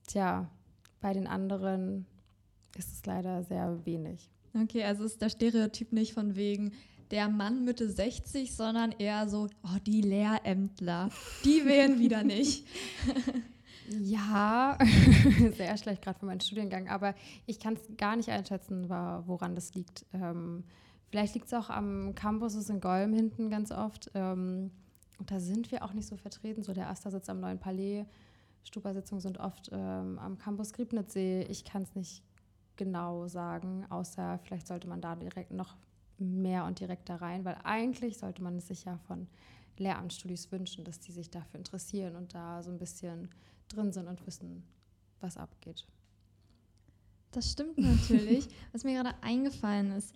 [0.07, 0.51] tja,
[1.01, 2.07] bei den anderen
[2.77, 4.31] ist es leider sehr wenig.
[4.55, 6.73] Okay, also ist der Stereotyp nicht von wegen
[7.11, 11.11] der Mann Mitte 60, sondern eher so, oh, die Lehrämtler,
[11.45, 12.67] die wählen wieder nicht.
[13.99, 14.79] Ja,
[15.57, 17.13] sehr schlecht gerade für meinen Studiengang, aber
[17.47, 20.07] ich kann es gar nicht einschätzen, woran das liegt.
[20.13, 20.63] Ähm,
[21.11, 24.11] Vielleicht liegt es auch am Campus in Golm hinten ganz oft.
[24.15, 24.71] Ähm,
[25.19, 26.63] und da sind wir auch nicht so vertreten.
[26.63, 28.07] So der Asta sitzt am Neuen Palais.
[28.63, 31.43] Stupa-Sitzungen sind oft ähm, am Campus Griebnitzsee.
[31.51, 32.23] Ich kann es nicht
[32.77, 35.77] genau sagen, außer vielleicht sollte man da direkt noch
[36.21, 39.27] mehr und direkter rein, weil eigentlich sollte man es sich ja von
[39.79, 43.29] Lehramtsstudis wünschen, dass die sich dafür interessieren und da so ein bisschen
[43.69, 44.63] drin sind und wissen,
[45.21, 45.87] was abgeht.
[47.33, 48.49] Das stimmt natürlich.
[48.73, 50.15] was mir gerade eingefallen ist,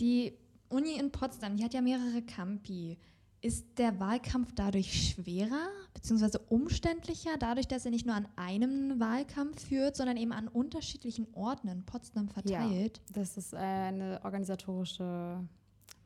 [0.00, 0.34] die
[0.68, 2.98] Uni in Potsdam, die hat ja mehrere Campi.
[3.42, 6.38] Ist der Wahlkampf dadurch schwerer bzw.
[6.50, 11.68] umständlicher, dadurch, dass er nicht nur an einem Wahlkampf führt, sondern eben an unterschiedlichen Orten
[11.68, 13.00] in Potsdam verteilt?
[13.08, 15.42] Ja, das ist eine organisatorische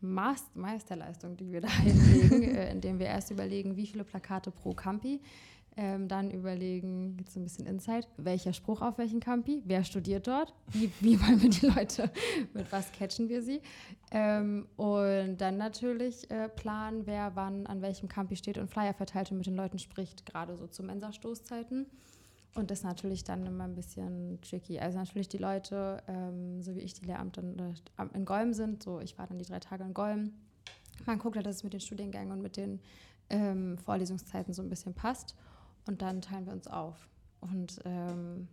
[0.01, 5.21] Meisterleistung, die wir da hinlegen, äh, indem wir erst überlegen, wie viele Plakate pro Campi
[5.77, 10.55] ähm, dann überlegen, jetzt ein bisschen Insight, welcher Spruch auf welchen Campi, wer studiert dort,
[10.69, 12.11] wie, wie wollen wir die Leute,
[12.53, 13.61] mit was catchen wir sie.
[14.11, 19.31] Ähm, und dann natürlich äh, planen, wer wann an welchem Campi steht und Flyer verteilt
[19.33, 21.87] und mit den Leuten spricht, gerade so zu Mensa-Stoßzeiten.
[22.55, 24.79] Und das ist natürlich dann immer ein bisschen tricky.
[24.79, 29.01] Also natürlich die Leute, ähm, so wie ich die Lehramten äh, in Golm sind, so
[29.01, 30.33] ich war dann die drei Tage in Golm.
[31.05, 32.81] Man guckt halt, dass es mit den Studiengängen und mit den
[33.29, 35.35] ähm, Vorlesungszeiten so ein bisschen passt.
[35.87, 37.09] Und dann teilen wir uns auf.
[37.41, 38.49] Und ähm,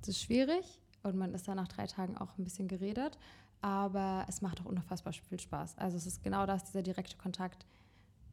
[0.00, 3.18] das ist schwierig und man ist dann nach drei Tagen auch ein bisschen geredet,
[3.60, 5.78] aber es macht auch unfassbar viel Spaß.
[5.78, 7.66] Also es ist genau das, dieser direkte Kontakt,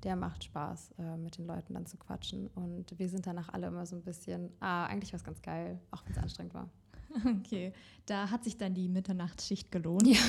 [0.04, 2.48] der macht Spaß, äh, mit den Leuten dann zu quatschen.
[2.56, 5.80] Und wir sind danach alle immer so ein bisschen, ah, eigentlich war es ganz geil,
[5.92, 6.70] auch wenn es anstrengend war.
[7.40, 7.74] Okay,
[8.06, 10.06] da hat sich dann die Mitternachtsschicht gelohnt.
[10.06, 10.20] Ja.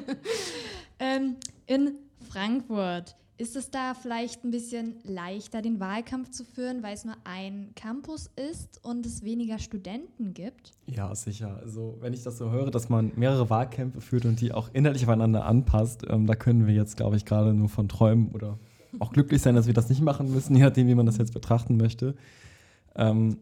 [1.00, 1.96] ähm, in
[2.30, 7.16] Frankfurt ist es da vielleicht ein bisschen leichter, den Wahlkampf zu führen, weil es nur
[7.24, 10.72] ein Campus ist und es weniger Studenten gibt?
[10.84, 11.58] Ja, sicher.
[11.62, 15.04] Also wenn ich das so höre, dass man mehrere Wahlkämpfe führt und die auch inhaltlich
[15.04, 18.58] aufeinander anpasst, ähm, da können wir jetzt, glaube ich, gerade nur von träumen oder
[18.98, 21.32] auch glücklich sein, dass wir das nicht machen müssen, je nachdem, wie man das jetzt
[21.32, 22.16] betrachten möchte.
[22.94, 23.38] Ähm,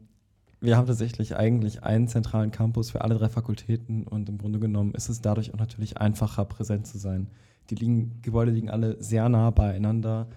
[0.60, 4.94] wir haben tatsächlich eigentlich einen zentralen Campus für alle drei Fakultäten und im Grunde genommen
[4.94, 7.28] ist es dadurch auch natürlich einfacher, präsent zu sein.
[7.70, 10.28] Die liegen, Gebäude liegen alle sehr nah beieinander.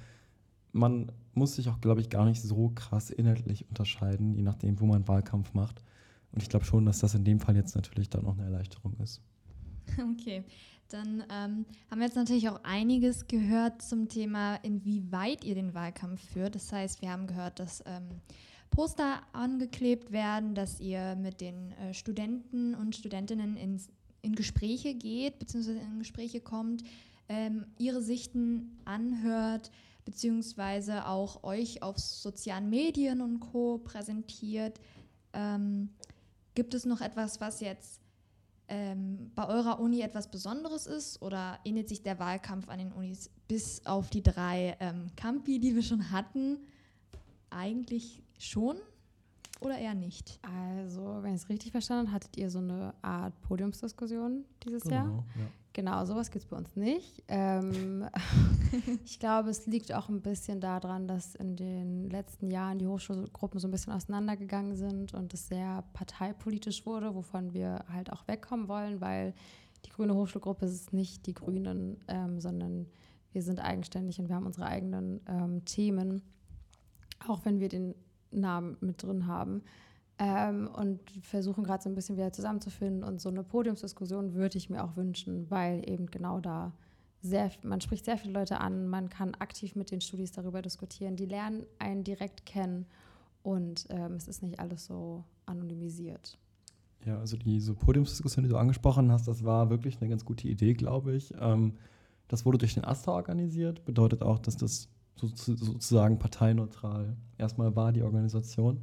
[0.71, 4.85] Man muss sich auch, glaube ich, gar nicht so krass inhaltlich unterscheiden, je nachdem, wo
[4.85, 5.83] man Wahlkampf macht.
[6.31, 8.95] Und ich glaube schon, dass das in dem Fall jetzt natürlich dann auch eine Erleichterung
[9.01, 9.21] ist.
[10.13, 10.43] Okay,
[10.89, 16.21] dann ähm, haben wir jetzt natürlich auch einiges gehört zum Thema, inwieweit ihr den Wahlkampf
[16.21, 16.55] führt.
[16.55, 18.21] Das heißt, wir haben gehört, dass ähm,
[18.69, 23.89] Poster angeklebt werden, dass ihr mit den äh, Studenten und Studentinnen ins,
[24.21, 26.83] in Gespräche geht, beziehungsweise in Gespräche kommt,
[27.31, 29.71] ähm, ihre Sichten anhört,
[30.03, 33.77] beziehungsweise auch euch auf sozialen Medien und Co.
[33.77, 34.81] präsentiert.
[35.31, 35.89] Ähm,
[36.55, 38.01] gibt es noch etwas, was jetzt
[38.67, 43.29] ähm, bei eurer Uni etwas Besonderes ist oder ähnelt sich der Wahlkampf an den Unis
[43.47, 46.57] bis auf die drei ähm, Campi, die wir schon hatten,
[47.49, 48.75] eigentlich schon
[49.61, 50.37] oder eher nicht?
[50.41, 54.95] Also, wenn ich es richtig verstanden habe, hattet ihr so eine Art Podiumsdiskussion dieses genau,
[54.95, 55.25] Jahr?
[55.37, 55.45] Ja.
[55.73, 57.23] Genau, sowas gibt es bei uns nicht.
[57.29, 58.05] Ähm,
[59.05, 63.57] ich glaube, es liegt auch ein bisschen daran, dass in den letzten Jahren die Hochschulgruppen
[63.59, 68.67] so ein bisschen auseinandergegangen sind und es sehr parteipolitisch wurde, wovon wir halt auch wegkommen
[68.67, 69.33] wollen, weil
[69.85, 72.87] die Grüne Hochschulgruppe ist nicht die Grünen, ähm, sondern
[73.31, 76.21] wir sind eigenständig und wir haben unsere eigenen ähm, Themen,
[77.25, 77.95] auch wenn wir den
[78.31, 79.63] Namen mit drin haben.
[80.23, 83.03] Ähm, und versuchen gerade so ein bisschen wieder zusammenzufinden.
[83.03, 86.73] Und so eine Podiumsdiskussion würde ich mir auch wünschen, weil eben genau da
[87.21, 91.15] sehr, man spricht sehr viele Leute an, man kann aktiv mit den Studis darüber diskutieren,
[91.15, 92.85] die lernen einen direkt kennen
[93.41, 96.37] und ähm, es ist nicht alles so anonymisiert.
[97.03, 100.75] Ja, also diese Podiumsdiskussion, die du angesprochen hast, das war wirklich eine ganz gute Idee,
[100.75, 101.33] glaube ich.
[101.39, 101.73] Ähm,
[102.27, 108.03] das wurde durch den AStA organisiert, bedeutet auch, dass das sozusagen parteineutral erstmal war, die
[108.03, 108.81] Organisation.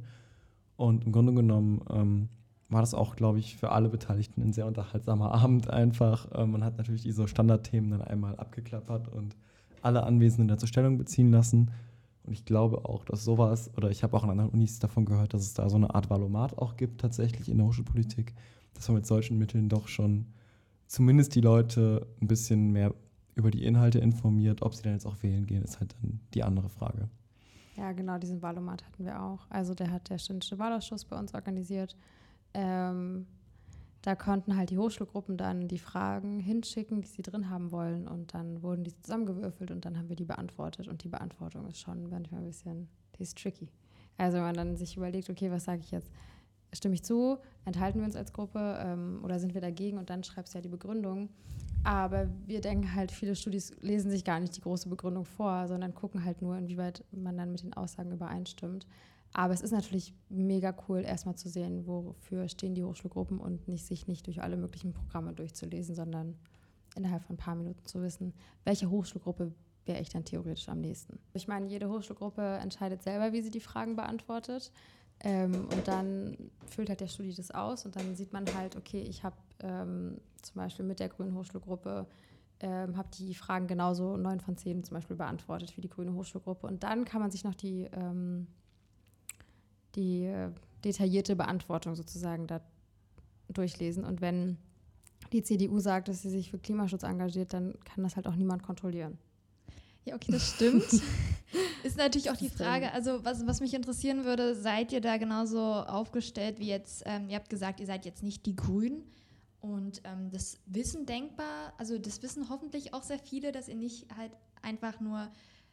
[0.79, 2.29] Und im Grunde genommen ähm,
[2.69, 6.29] war das auch, glaube ich, für alle Beteiligten ein sehr unterhaltsamer Abend einfach.
[6.33, 9.35] Ähm, man hat natürlich diese Standardthemen dann einmal abgeklappert und
[9.81, 11.71] alle Anwesenden dazu Stellung beziehen lassen.
[12.23, 15.33] Und ich glaube auch, dass sowas, oder ich habe auch an anderen Unis davon gehört,
[15.33, 18.33] dass es da so eine Art Valomat auch gibt, tatsächlich in der Hochschulpolitik,
[18.73, 20.27] dass man mit solchen Mitteln doch schon
[20.87, 22.95] zumindest die Leute ein bisschen mehr
[23.35, 24.61] über die Inhalte informiert.
[24.61, 27.09] Ob sie dann jetzt auch wählen gehen, ist halt dann die andere Frage.
[27.79, 29.47] Ja, genau, diesen Valomat hatten wir auch.
[29.49, 31.95] Also der hat der Ständische Wahlausschuss bei uns organisiert.
[32.53, 33.25] Ähm,
[34.01, 38.05] da konnten halt die Hochschulgruppen dann die Fragen hinschicken, die sie drin haben wollen.
[38.05, 40.89] Und dann wurden die zusammengewürfelt und dann haben wir die beantwortet.
[40.89, 43.69] Und die Beantwortung ist schon manchmal ein bisschen, die ist tricky.
[44.17, 46.11] Also wenn man dann sich überlegt, okay, was sage ich jetzt?
[46.73, 47.37] Stimme ich zu?
[47.65, 49.97] Enthalten wir uns als Gruppe ähm, oder sind wir dagegen?
[49.97, 51.29] Und dann schreibst du ja die Begründung.
[51.83, 55.95] Aber wir denken halt, viele Studis lesen sich gar nicht die große Begründung vor, sondern
[55.95, 58.85] gucken halt nur, inwieweit man dann mit den Aussagen übereinstimmt.
[59.33, 63.85] Aber es ist natürlich mega cool, erstmal zu sehen, wofür stehen die Hochschulgruppen und nicht
[63.85, 66.35] sich nicht durch alle möglichen Programme durchzulesen, sondern
[66.95, 69.53] innerhalb von ein paar Minuten zu wissen, welche Hochschulgruppe
[69.85, 71.19] wäre ich dann theoretisch am nächsten.
[71.33, 74.71] Ich meine, jede Hochschulgruppe entscheidet selber, wie sie die Fragen beantwortet.
[75.21, 79.01] Ähm, und dann füllt halt der Studi das aus und dann sieht man halt, okay,
[79.01, 82.07] ich habe ähm, zum Beispiel mit der Grünen Hochschulgruppe
[82.61, 86.67] ähm, habe die Fragen genauso neun von zehn zum Beispiel beantwortet wie die Grüne Hochschulgruppe.
[86.67, 88.47] Und dann kann man sich noch die ähm,
[89.95, 90.51] die äh,
[90.83, 92.61] detaillierte Beantwortung sozusagen da
[93.49, 94.03] durchlesen.
[94.03, 94.57] Und wenn
[95.31, 98.63] die CDU sagt, dass sie sich für Klimaschutz engagiert, dann kann das halt auch niemand
[98.63, 99.17] kontrollieren.
[100.05, 100.85] Ja, okay, das stimmt.
[101.83, 105.59] ist natürlich auch die Frage, also was, was mich interessieren würde, seid ihr da genauso
[105.61, 109.03] aufgestellt wie jetzt, ähm, ihr habt gesagt, ihr seid jetzt nicht die Grünen
[109.61, 114.07] und ähm, das wissen denkbar, also das wissen hoffentlich auch sehr viele, dass ihr nicht
[114.15, 114.31] halt
[114.61, 115.29] einfach nur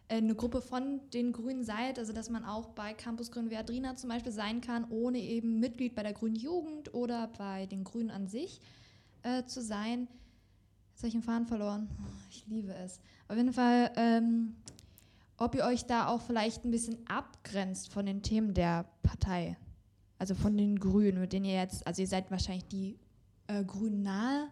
[0.09, 3.97] äh, eine Gruppe von den Grünen seid, also dass man auch bei Campus Grün Viadrina
[3.97, 8.11] zum Beispiel sein kann, ohne eben Mitglied bei der Grünen Jugend oder bei den Grünen
[8.11, 8.61] an sich
[9.23, 10.09] äh, zu sein.
[10.93, 11.89] Jetzt habe ich den Faden verloren.
[12.31, 13.01] Ich liebe es.
[13.29, 14.57] Auf jeden Fall, ähm,
[15.39, 19.57] ob ihr euch da auch vielleicht ein bisschen abgrenzt von den Themen der Partei.
[20.19, 22.99] Also von den Grünen, mit denen ihr jetzt, also ihr seid wahrscheinlich die
[23.49, 24.49] äh, Grünen nahe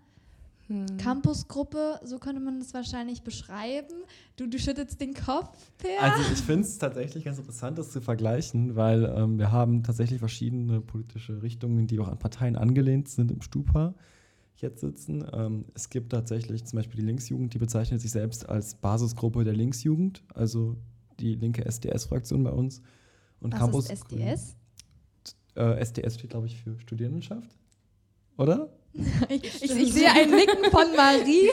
[0.69, 0.97] hm.
[0.97, 3.95] Campusgruppe, so könnte man das wahrscheinlich beschreiben.
[4.37, 6.03] Du, du schüttelst den Kopf, Per.
[6.03, 10.21] Also ich finde es tatsächlich ganz interessant, das zu vergleichen, weil ähm, wir haben tatsächlich
[10.21, 13.95] verschiedene politische Richtungen, die auch an Parteien angelehnt sind im Stupa
[14.65, 15.25] jetzt sitzen.
[15.33, 19.55] Ähm, es gibt tatsächlich zum Beispiel die Linksjugend, die bezeichnet sich selbst als Basisgruppe der
[19.55, 20.77] Linksjugend, also
[21.21, 22.83] die linke SDS-Fraktion bei uns.
[23.41, 24.57] Und Was Campus ist SDS?
[25.57, 27.57] Äh, SDS steht, glaube ich, für Studierendenschaft.
[28.37, 28.73] Oder?
[29.29, 31.49] ich, ich, ich, sehe ein Nicken von Marie.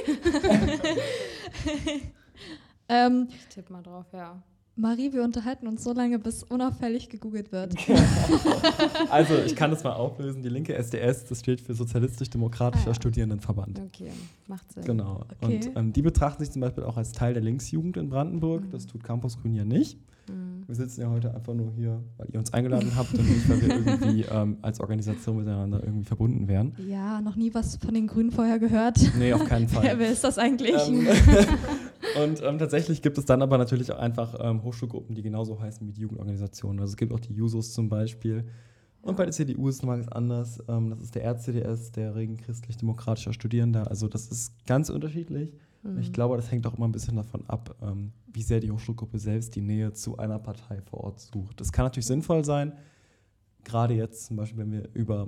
[2.89, 4.41] ähm, ich tippe mal drauf, ja.
[4.81, 7.75] Marie, wir unterhalten uns so lange, bis unauffällig gegoogelt wird.
[9.11, 10.41] also, ich kann das mal auflösen.
[10.41, 12.95] Die linke SDS, das steht für Sozialistisch-Demokratischer ah, ja.
[12.95, 13.79] Studierendenverband.
[13.79, 14.11] Okay,
[14.47, 14.83] macht Sinn.
[14.83, 15.21] Genau.
[15.39, 15.67] Okay.
[15.67, 18.63] Und ähm, die betrachten sich zum Beispiel auch als Teil der Linksjugend in Brandenburg.
[18.63, 18.71] Mhm.
[18.71, 19.99] Das tut Campus Grün ja nicht.
[20.27, 20.63] Mhm.
[20.65, 23.61] Wir sitzen ja heute einfach nur hier, weil ihr uns eingeladen habt und nicht, weil
[23.61, 26.73] wir irgendwie ähm, als Organisation miteinander irgendwie verbunden wären.
[26.87, 28.97] Ja, noch nie was von den Grünen vorher gehört.
[29.19, 29.99] Nee, auf keinen Fall.
[29.99, 30.75] Wer ist das eigentlich?
[30.87, 31.07] Ähm,
[32.15, 35.87] und ähm, tatsächlich gibt es dann aber natürlich auch einfach ähm, Hochschulgruppen, die genauso heißen
[35.87, 36.79] wie die Jugendorganisationen.
[36.79, 38.45] Also es gibt auch die Jusos zum Beispiel.
[39.01, 40.63] Und bei der CDU ist es mal ganz anders.
[40.67, 43.89] Ähm, das ist der RCDS, der Regen christlich-demokratischer Studierender.
[43.89, 45.53] Also das ist ganz unterschiedlich.
[45.83, 45.99] Mhm.
[45.99, 49.17] Ich glaube, das hängt auch immer ein bisschen davon ab, ähm, wie sehr die Hochschulgruppe
[49.17, 51.59] selbst die Nähe zu einer Partei vor Ort sucht.
[51.59, 52.73] Das kann natürlich sinnvoll sein,
[53.63, 55.27] gerade jetzt zum Beispiel, wenn wir über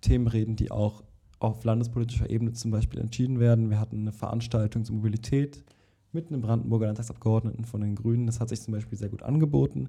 [0.00, 1.02] Themen reden, die auch
[1.38, 3.68] auf landespolitischer Ebene zum Beispiel entschieden werden.
[3.68, 5.64] Wir hatten eine Veranstaltung zur Mobilität
[6.12, 8.26] mit einem Brandenburger Landtagsabgeordneten von den Grünen.
[8.26, 9.88] Das hat sich zum Beispiel sehr gut angeboten.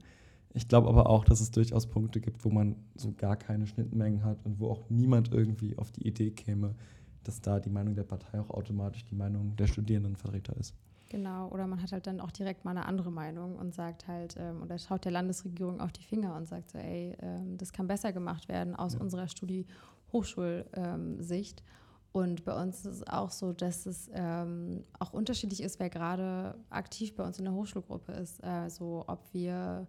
[0.53, 4.23] Ich glaube aber auch, dass es durchaus Punkte gibt, wo man so gar keine Schnittmengen
[4.23, 6.75] hat und wo auch niemand irgendwie auf die Idee käme,
[7.23, 10.75] dass da die Meinung der Partei auch automatisch die Meinung der Studierendenvertreter ist.
[11.09, 14.35] Genau, oder man hat halt dann auch direkt mal eine andere Meinung und sagt halt,
[14.37, 17.85] ähm, oder schaut der Landesregierung auf die Finger und sagt so, ey, ähm, das kann
[17.87, 18.99] besser gemacht werden aus ja.
[18.99, 21.61] unserer Studie-Hochschulsicht.
[21.61, 21.65] Ähm,
[22.13, 26.55] und bei uns ist es auch so, dass es ähm, auch unterschiedlich ist, wer gerade
[26.69, 28.41] aktiv bei uns in der Hochschulgruppe ist.
[28.43, 29.87] Also ob wir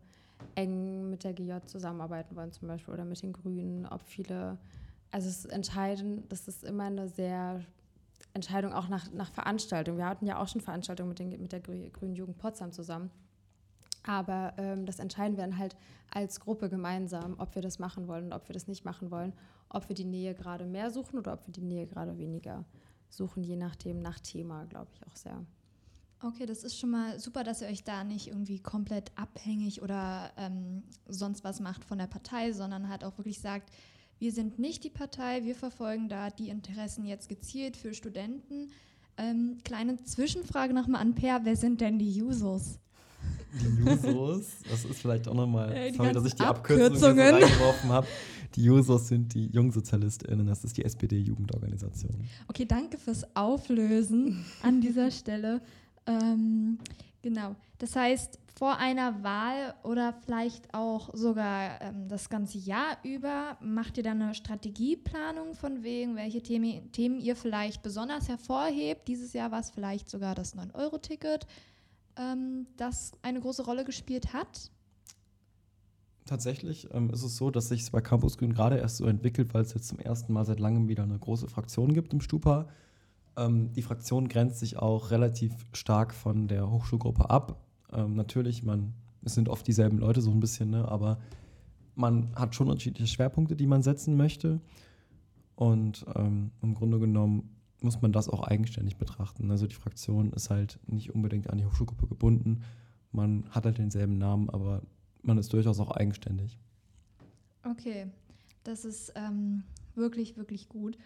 [0.55, 4.57] eng mit der GJ zusammenarbeiten wollen zum Beispiel oder mit den Grünen, ob viele,
[5.11, 7.61] also es ist entscheidend, das ist immer eine sehr
[8.33, 9.99] Entscheidung auch nach, nach Veranstaltung.
[9.99, 13.11] Wir hatten ja auch schon Veranstaltungen mit, den, mit der Grünen Jugend Potsdam zusammen.
[14.07, 15.77] Aber ähm, das entscheiden wir dann halt
[16.11, 19.33] als Gruppe gemeinsam, ob wir das machen wollen und ob wir das nicht machen wollen,
[19.71, 22.65] ob wir die Nähe gerade mehr suchen oder ob wir die Nähe gerade weniger
[23.09, 25.45] suchen, je nachdem, nach Thema, glaube ich auch sehr.
[26.21, 30.33] Okay, das ist schon mal super, dass ihr euch da nicht irgendwie komplett abhängig oder
[30.37, 33.71] ähm, sonst was macht von der Partei, sondern halt auch wirklich sagt,
[34.19, 38.71] wir sind nicht die Partei, wir verfolgen da die Interessen jetzt gezielt für Studenten.
[39.17, 42.79] Ähm, kleine Zwischenfrage nochmal an Per, wer sind denn die Jusos?
[43.61, 48.07] Die Jusos, das ist vielleicht auch nochmal, äh, sorry, dass ich die Abkürzungen reingeworfen habe.
[48.55, 52.13] Die Jusos sind die JungsozialistInnen, das ist die SPD-Jugendorganisation.
[52.49, 55.61] Okay, danke fürs Auflösen an dieser Stelle.
[56.07, 56.79] Ähm,
[57.23, 57.57] genau.
[57.79, 63.97] Das heißt, vor einer Wahl oder vielleicht auch sogar ähm, das ganze Jahr über macht
[63.97, 69.09] ihr dann eine Strategieplanung von wegen, welche Themen, Themen ihr vielleicht besonders hervorhebt.
[69.09, 71.47] Dieses Jahr war es vielleicht sogar das 9-Euro-Ticket,
[72.17, 74.71] ähm, das eine große Rolle gespielt hat.
[76.27, 79.53] Tatsächlich ähm, ist es so, dass sich es bei Campus Grün gerade erst so entwickelt,
[79.53, 82.69] weil es jetzt zum ersten Mal seit langem wieder eine große Fraktion gibt im Stupa.
[83.37, 87.61] Ähm, die Fraktion grenzt sich auch relativ stark von der Hochschulgruppe ab.
[87.93, 91.19] Ähm, natürlich, man, es sind oft dieselben Leute so ein bisschen, ne, aber
[91.95, 94.61] man hat schon unterschiedliche Schwerpunkte, die man setzen möchte.
[95.57, 97.54] Und ähm, im Grunde genommen
[97.85, 99.51] muss man das auch eigenständig betrachten.
[99.51, 102.63] Also die Fraktion ist halt nicht unbedingt an die Hochschulgruppe gebunden.
[103.13, 104.83] Man hat halt denselben Namen, aber
[105.23, 106.59] man ist durchaus auch eigenständig.
[107.63, 108.07] Okay,
[108.65, 109.63] das ist ähm,
[109.95, 110.99] wirklich, wirklich gut.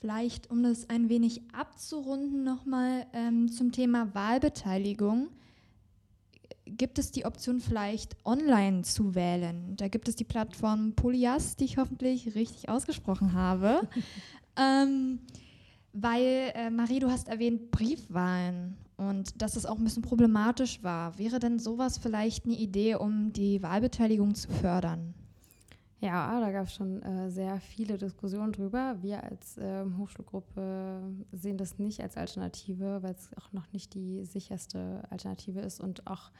[0.00, 5.28] Vielleicht, um das ein wenig abzurunden, nochmal ähm, zum Thema Wahlbeteiligung.
[6.64, 9.76] Gibt es die Option vielleicht online zu wählen?
[9.76, 13.88] Da gibt es die Plattform Polias, die ich hoffentlich richtig ausgesprochen habe.
[14.56, 15.20] ähm,
[15.92, 21.18] weil, äh, Marie, du hast erwähnt Briefwahlen und dass es auch ein bisschen problematisch war.
[21.18, 25.14] Wäre denn sowas vielleicht eine Idee, um die Wahlbeteiligung zu fördern?
[26.00, 28.96] Ja, da gab es schon äh, sehr viele Diskussionen drüber.
[29.02, 34.24] Wir als äh, Hochschulgruppe sehen das nicht als Alternative, weil es auch noch nicht die
[34.24, 36.30] sicherste Alternative ist und auch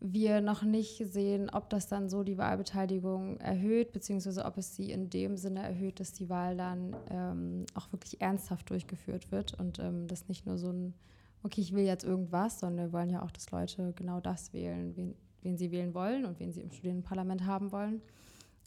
[0.00, 4.90] wir noch nicht sehen, ob das dann so die Wahlbeteiligung erhöht, beziehungsweise ob es sie
[4.90, 9.78] in dem Sinne erhöht, dass die Wahl dann ähm, auch wirklich ernsthaft durchgeführt wird und
[9.78, 10.94] ähm, das nicht nur so ein,
[11.42, 14.94] okay, ich will jetzt irgendwas, sondern wir wollen ja auch, dass Leute genau das wählen,
[14.96, 18.02] wen, wen sie wählen wollen und wen sie im Studierendenparlament haben wollen.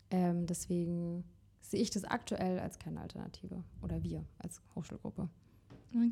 [0.09, 1.23] Ähm, deswegen
[1.61, 5.29] sehe ich das aktuell als keine Alternative oder wir als Hochschulgruppe.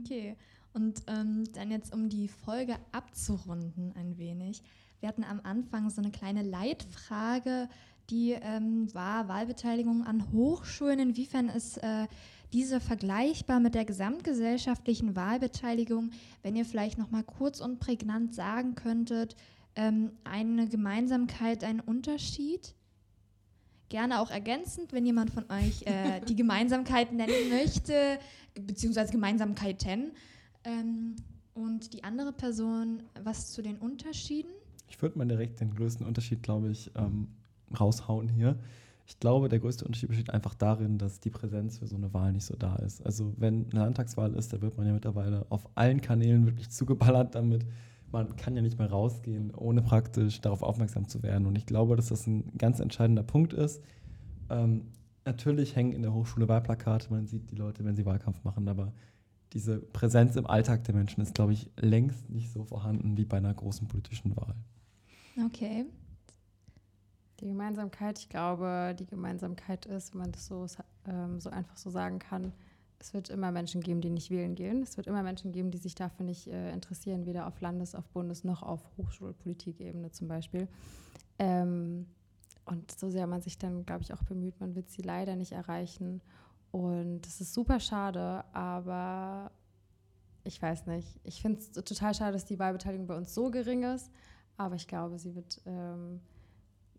[0.03, 0.35] Okay,
[0.73, 4.61] und ähm, dann jetzt, um die Folge abzurunden ein wenig.
[4.99, 7.69] Wir hatten am Anfang so eine kleine Leitfrage,
[8.09, 10.99] die ähm, war Wahlbeteiligung an Hochschulen.
[10.99, 12.07] Inwiefern ist äh,
[12.53, 16.11] diese vergleichbar mit der gesamtgesellschaftlichen Wahlbeteiligung?
[16.41, 19.35] Wenn ihr vielleicht noch mal kurz und prägnant sagen könntet,
[19.75, 22.73] ähm, eine Gemeinsamkeit, ein Unterschied?
[23.89, 28.19] Gerne auch ergänzend, wenn jemand von euch äh, die Gemeinsamkeit nennen möchte,
[28.59, 30.11] beziehungsweise Gemeinsamkeiten.
[30.63, 31.15] Ähm,
[31.53, 34.51] und die andere Person, was zu den Unterschieden?
[34.87, 37.27] Ich würde mal direkt den größten Unterschied, glaube ich, ähm,
[37.77, 38.57] raushauen hier.
[39.05, 42.33] Ich glaube, der größte Unterschied besteht einfach darin, dass die Präsenz für so eine Wahl
[42.33, 43.05] nicht so da ist.
[43.05, 47.35] Also wenn eine Landtagswahl ist, da wird man ja mittlerweile auf allen Kanälen wirklich zugeballert
[47.35, 47.65] damit
[48.11, 51.45] man kann ja nicht mehr rausgehen, ohne praktisch darauf aufmerksam zu werden.
[51.45, 53.83] Und ich glaube, dass das ein ganz entscheidender Punkt ist.
[54.49, 54.87] Ähm,
[55.25, 58.93] natürlich hängen in der Hochschule Wahlplakate, man sieht die Leute, wenn sie Wahlkampf machen, aber
[59.53, 63.37] diese Präsenz im Alltag der Menschen ist, glaube ich, längst nicht so vorhanden wie bei
[63.37, 64.55] einer großen politischen Wahl.
[65.45, 65.85] Okay.
[67.39, 70.65] Die Gemeinsamkeit, ich glaube, die Gemeinsamkeit ist, wenn man das so,
[71.05, 72.51] ähm, so einfach so sagen kann,
[72.99, 74.81] es wird immer Menschen geben, die nicht wählen gehen.
[74.81, 78.09] Es wird immer Menschen geben, die sich dafür nicht äh, interessieren, weder auf Landes-, auf
[78.09, 80.67] Bundes- noch auf Hochschulpolitikebene zum Beispiel.
[81.37, 82.07] Ähm,
[82.65, 85.51] und so sehr man sich dann, glaube ich, auch bemüht, man wird sie leider nicht
[85.51, 86.21] erreichen.
[86.71, 89.51] Und es ist super schade, aber
[90.43, 91.19] ich weiß nicht.
[91.23, 94.09] Ich finde es total schade, dass die Wahlbeteiligung bei uns so gering ist.
[94.57, 96.19] Aber ich glaube, sie wird ähm,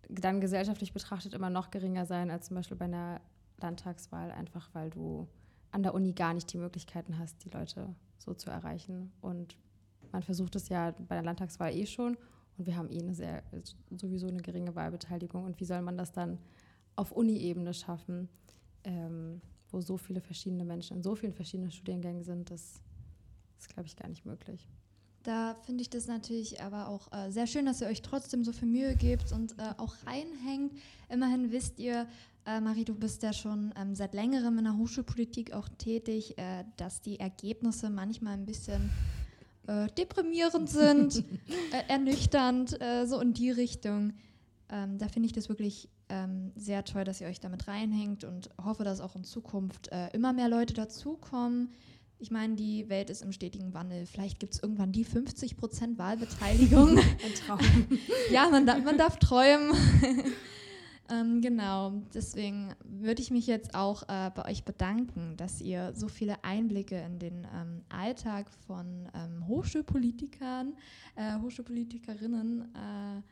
[0.08, 3.20] dann gesellschaftlich betrachtet immer noch geringer sein als zum Beispiel bei einer
[3.60, 5.28] Landtagswahl, einfach weil du
[5.70, 9.12] an der Uni gar nicht die Möglichkeiten hast, die Leute so zu erreichen.
[9.20, 9.56] Und
[10.12, 12.16] man versucht es ja bei der Landtagswahl eh schon
[12.56, 13.42] und wir haben eh eine sehr,
[13.90, 15.44] sowieso eine geringe Wahlbeteiligung.
[15.44, 16.38] Und wie soll man das dann
[16.96, 18.28] auf Uni-Ebene schaffen,
[18.84, 19.40] ähm,
[19.70, 22.80] wo so viele verschiedene Menschen in so vielen verschiedenen Studiengängen sind, das
[23.58, 24.68] ist, glaube ich, gar nicht möglich.
[25.24, 28.52] Da finde ich das natürlich aber auch äh, sehr schön, dass ihr euch trotzdem so
[28.52, 30.72] viel Mühe gebt und äh, auch reinhängt.
[31.08, 32.06] Immerhin wisst ihr,
[32.46, 36.64] äh, Marie, du bist ja schon ähm, seit längerem in der Hochschulpolitik auch tätig, äh,
[36.76, 38.90] dass die Ergebnisse manchmal ein bisschen
[39.66, 41.16] äh, deprimierend sind,
[41.72, 44.14] äh, ernüchternd, so in die Richtung.
[44.70, 48.50] Ähm, da finde ich das wirklich ähm, sehr toll, dass ihr euch damit reinhängt und
[48.62, 51.70] hoffe, dass auch in Zukunft immer mehr Leute dazukommen
[52.18, 54.06] ich meine, die Welt ist im stetigen Wandel.
[54.06, 56.98] Vielleicht gibt es irgendwann die 50 Prozent Wahlbeteiligung.
[56.98, 57.60] Ein Traum.
[58.32, 59.72] ja, man, darf, man darf träumen.
[61.10, 66.08] ähm, genau, deswegen würde ich mich jetzt auch äh, bei euch bedanken, dass ihr so
[66.08, 70.74] viele Einblicke in den ähm, Alltag von ähm, Hochschulpolitikern,
[71.14, 73.22] äh, Hochschulpolitikerinnen äh,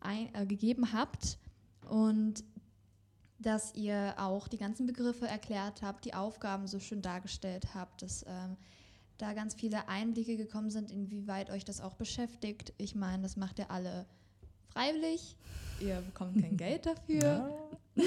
[0.00, 1.38] ein, äh, gegeben habt.
[1.88, 2.42] Und
[3.42, 8.24] dass ihr auch die ganzen Begriffe erklärt habt, die Aufgaben so schön dargestellt habt, dass
[8.26, 8.56] ähm,
[9.18, 12.72] da ganz viele Einblicke gekommen sind, inwieweit euch das auch beschäftigt.
[12.78, 14.06] Ich meine, das macht ihr alle
[14.72, 15.36] freiwillig.
[15.80, 17.22] Ihr bekommt kein Geld dafür.
[17.22, 17.48] Ja.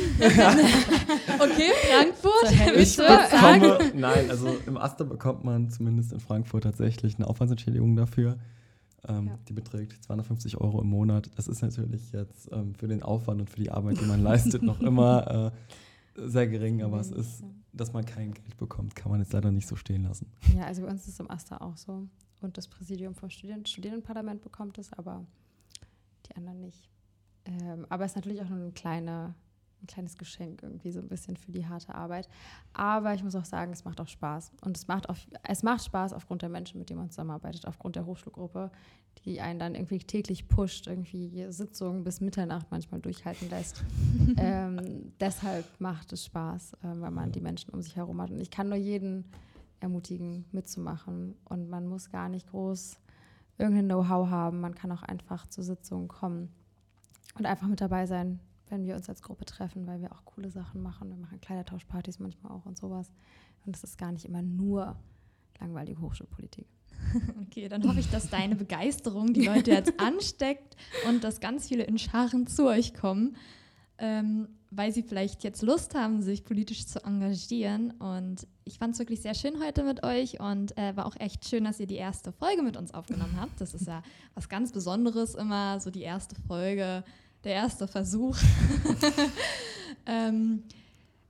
[1.39, 2.75] okay, Frankfurt.
[2.75, 8.39] Ich bekomme, nein, also im Aster bekommt man zumindest in Frankfurt tatsächlich eine Aufwandsentschädigung dafür.
[9.07, 9.39] Ähm, ja.
[9.47, 11.29] Die beträgt 250 Euro im Monat.
[11.35, 14.63] Das ist natürlich jetzt ähm, für den Aufwand und für die Arbeit, die man leistet,
[14.63, 15.51] noch immer
[16.15, 17.43] äh, sehr gering, aber es ist,
[17.73, 20.31] dass man kein Geld bekommt, kann man jetzt leider nicht so stehen lassen.
[20.55, 22.07] Ja, also bei uns ist es im Aster auch so.
[22.41, 25.25] Und das Präsidium vom Studien Studierendenparlament bekommt es, aber
[26.27, 26.89] die anderen nicht.
[27.45, 29.35] Ähm, aber es ist natürlich auch nur eine kleine
[29.85, 32.27] ein kleines Geschenk irgendwie so ein bisschen für die harte Arbeit.
[32.73, 34.51] Aber ich muss auch sagen, es macht auch Spaß.
[34.61, 37.95] Und es macht, auf, es macht Spaß aufgrund der Menschen, mit denen man zusammenarbeitet, aufgrund
[37.95, 38.71] der Hochschulgruppe,
[39.23, 43.83] die einen dann irgendwie täglich pusht, irgendwie Sitzungen bis Mitternacht manchmal durchhalten lässt.
[44.37, 48.31] ähm, deshalb macht es Spaß, äh, weil man die Menschen um sich herum hat.
[48.31, 49.25] Und ich kann nur jeden
[49.79, 51.35] ermutigen, mitzumachen.
[51.45, 52.97] Und man muss gar nicht groß
[53.57, 54.59] irgendein Know-how haben.
[54.59, 56.49] Man kann auch einfach zur Sitzung kommen
[57.37, 58.39] und einfach mit dabei sein,
[58.75, 61.09] wenn wir uns als Gruppe treffen, weil wir auch coole Sachen machen.
[61.09, 63.11] Wir machen Kleidertauschpartys manchmal auch und sowas.
[63.65, 64.97] Und es ist gar nicht immer nur
[65.59, 66.67] langweilige Hochschulpolitik.
[67.41, 70.75] Okay, dann hoffe ich, dass deine Begeisterung die Leute jetzt ansteckt
[71.07, 73.37] und dass ganz viele in Scharen zu euch kommen,
[73.97, 77.91] ähm, weil sie vielleicht jetzt Lust haben, sich politisch zu engagieren.
[77.91, 81.47] Und ich fand es wirklich sehr schön heute mit euch und äh, war auch echt
[81.47, 83.61] schön, dass ihr die erste Folge mit uns aufgenommen habt.
[83.61, 84.01] Das ist ja
[84.33, 87.03] was ganz Besonderes immer, so die erste Folge
[87.45, 88.37] der erste Versuch.
[90.05, 90.63] ähm,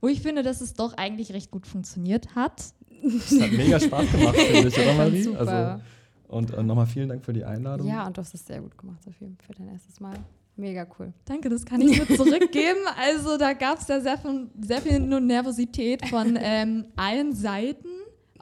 [0.00, 2.62] wo ich finde, dass es doch eigentlich recht gut funktioniert hat.
[3.02, 5.22] Es hat mega Spaß gemacht, finde ich, oder Marie?
[5.22, 5.40] Super.
[5.40, 5.82] Also,
[6.28, 7.86] und äh, nochmal vielen Dank für die Einladung.
[7.86, 10.16] Ja, und du hast es sehr gut gemacht, Sophie, für dein erstes Mal.
[10.56, 11.12] Mega cool.
[11.26, 12.80] Danke, das kann ich nur zurückgeben.
[12.98, 17.88] Also da gab es ja sehr, von, sehr viel Nervosität von ähm, allen Seiten,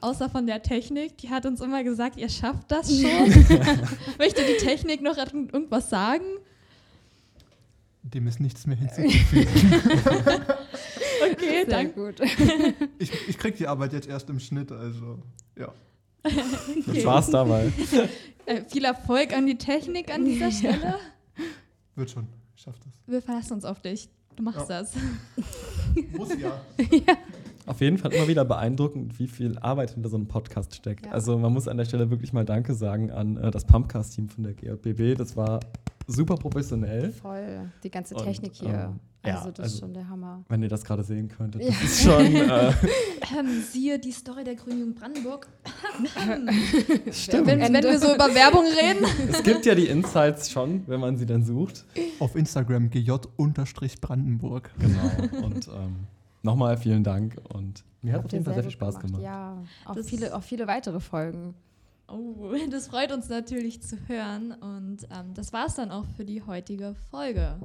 [0.01, 1.19] außer von der Technik.
[1.19, 3.29] Die hat uns immer gesagt, ihr schafft das schon.
[4.19, 6.25] Möchte die Technik noch irgendwas sagen?
[8.05, 9.49] Dem ist nichts mehr hinzuzufügen.
[11.33, 11.93] okay, danke.
[11.95, 12.21] gut.
[12.99, 15.23] Ich, ich krieg die Arbeit jetzt erst im Schnitt, also
[15.59, 15.73] ja.
[16.87, 17.01] Okay.
[17.01, 17.73] Spaß dabei.
[18.47, 20.99] Äh, viel Erfolg an die Technik an dieser Stelle.
[21.95, 22.93] Wird schon, ich schaff das.
[23.07, 24.11] Wir verlassen uns auf dich.
[24.37, 24.81] Du machst ja.
[24.81, 24.93] das.
[26.15, 26.61] Muss ja.
[26.91, 27.17] ja.
[27.65, 31.07] Auf jeden Fall immer wieder beeindruckend, wie viel Arbeit hinter so einem Podcast steckt.
[31.07, 31.13] Ja.
[31.13, 34.45] Also man muss an der Stelle wirklich mal Danke sagen an äh, das Pumpcast-Team von
[34.45, 35.17] der GJBB.
[35.17, 35.61] Das war
[36.07, 37.13] super professionell.
[37.13, 37.71] Voll.
[37.83, 38.95] Die ganze Technik Und, hier.
[39.25, 40.45] Ähm, also, das also, ist schon der Hammer.
[40.49, 42.35] Wenn ihr das gerade sehen könntet, das ist schon.
[42.35, 42.69] Äh
[43.39, 45.49] ähm, siehe die Story der Grünen Brandenburg.
[47.11, 47.47] Stimmt.
[47.47, 49.07] Wenn, wenn, wir so über Werbung reden.
[49.31, 51.87] Es gibt ja die Insights schon, wenn man sie dann sucht.
[52.19, 54.71] Auf Instagram gj-brandenburg.
[54.79, 55.45] Genau.
[55.45, 55.97] Und ähm,
[56.43, 57.37] nochmal vielen Dank.
[57.49, 59.23] Und mir hat auf jeden Fall sehr viel Spaß gemacht.
[59.23, 59.23] gemacht.
[59.23, 61.55] Ja, auch viele, auch viele weitere Folgen.
[62.09, 64.53] Oh, das freut uns natürlich zu hören.
[64.53, 67.59] Und ähm, das war es dann auch für die heutige Folge.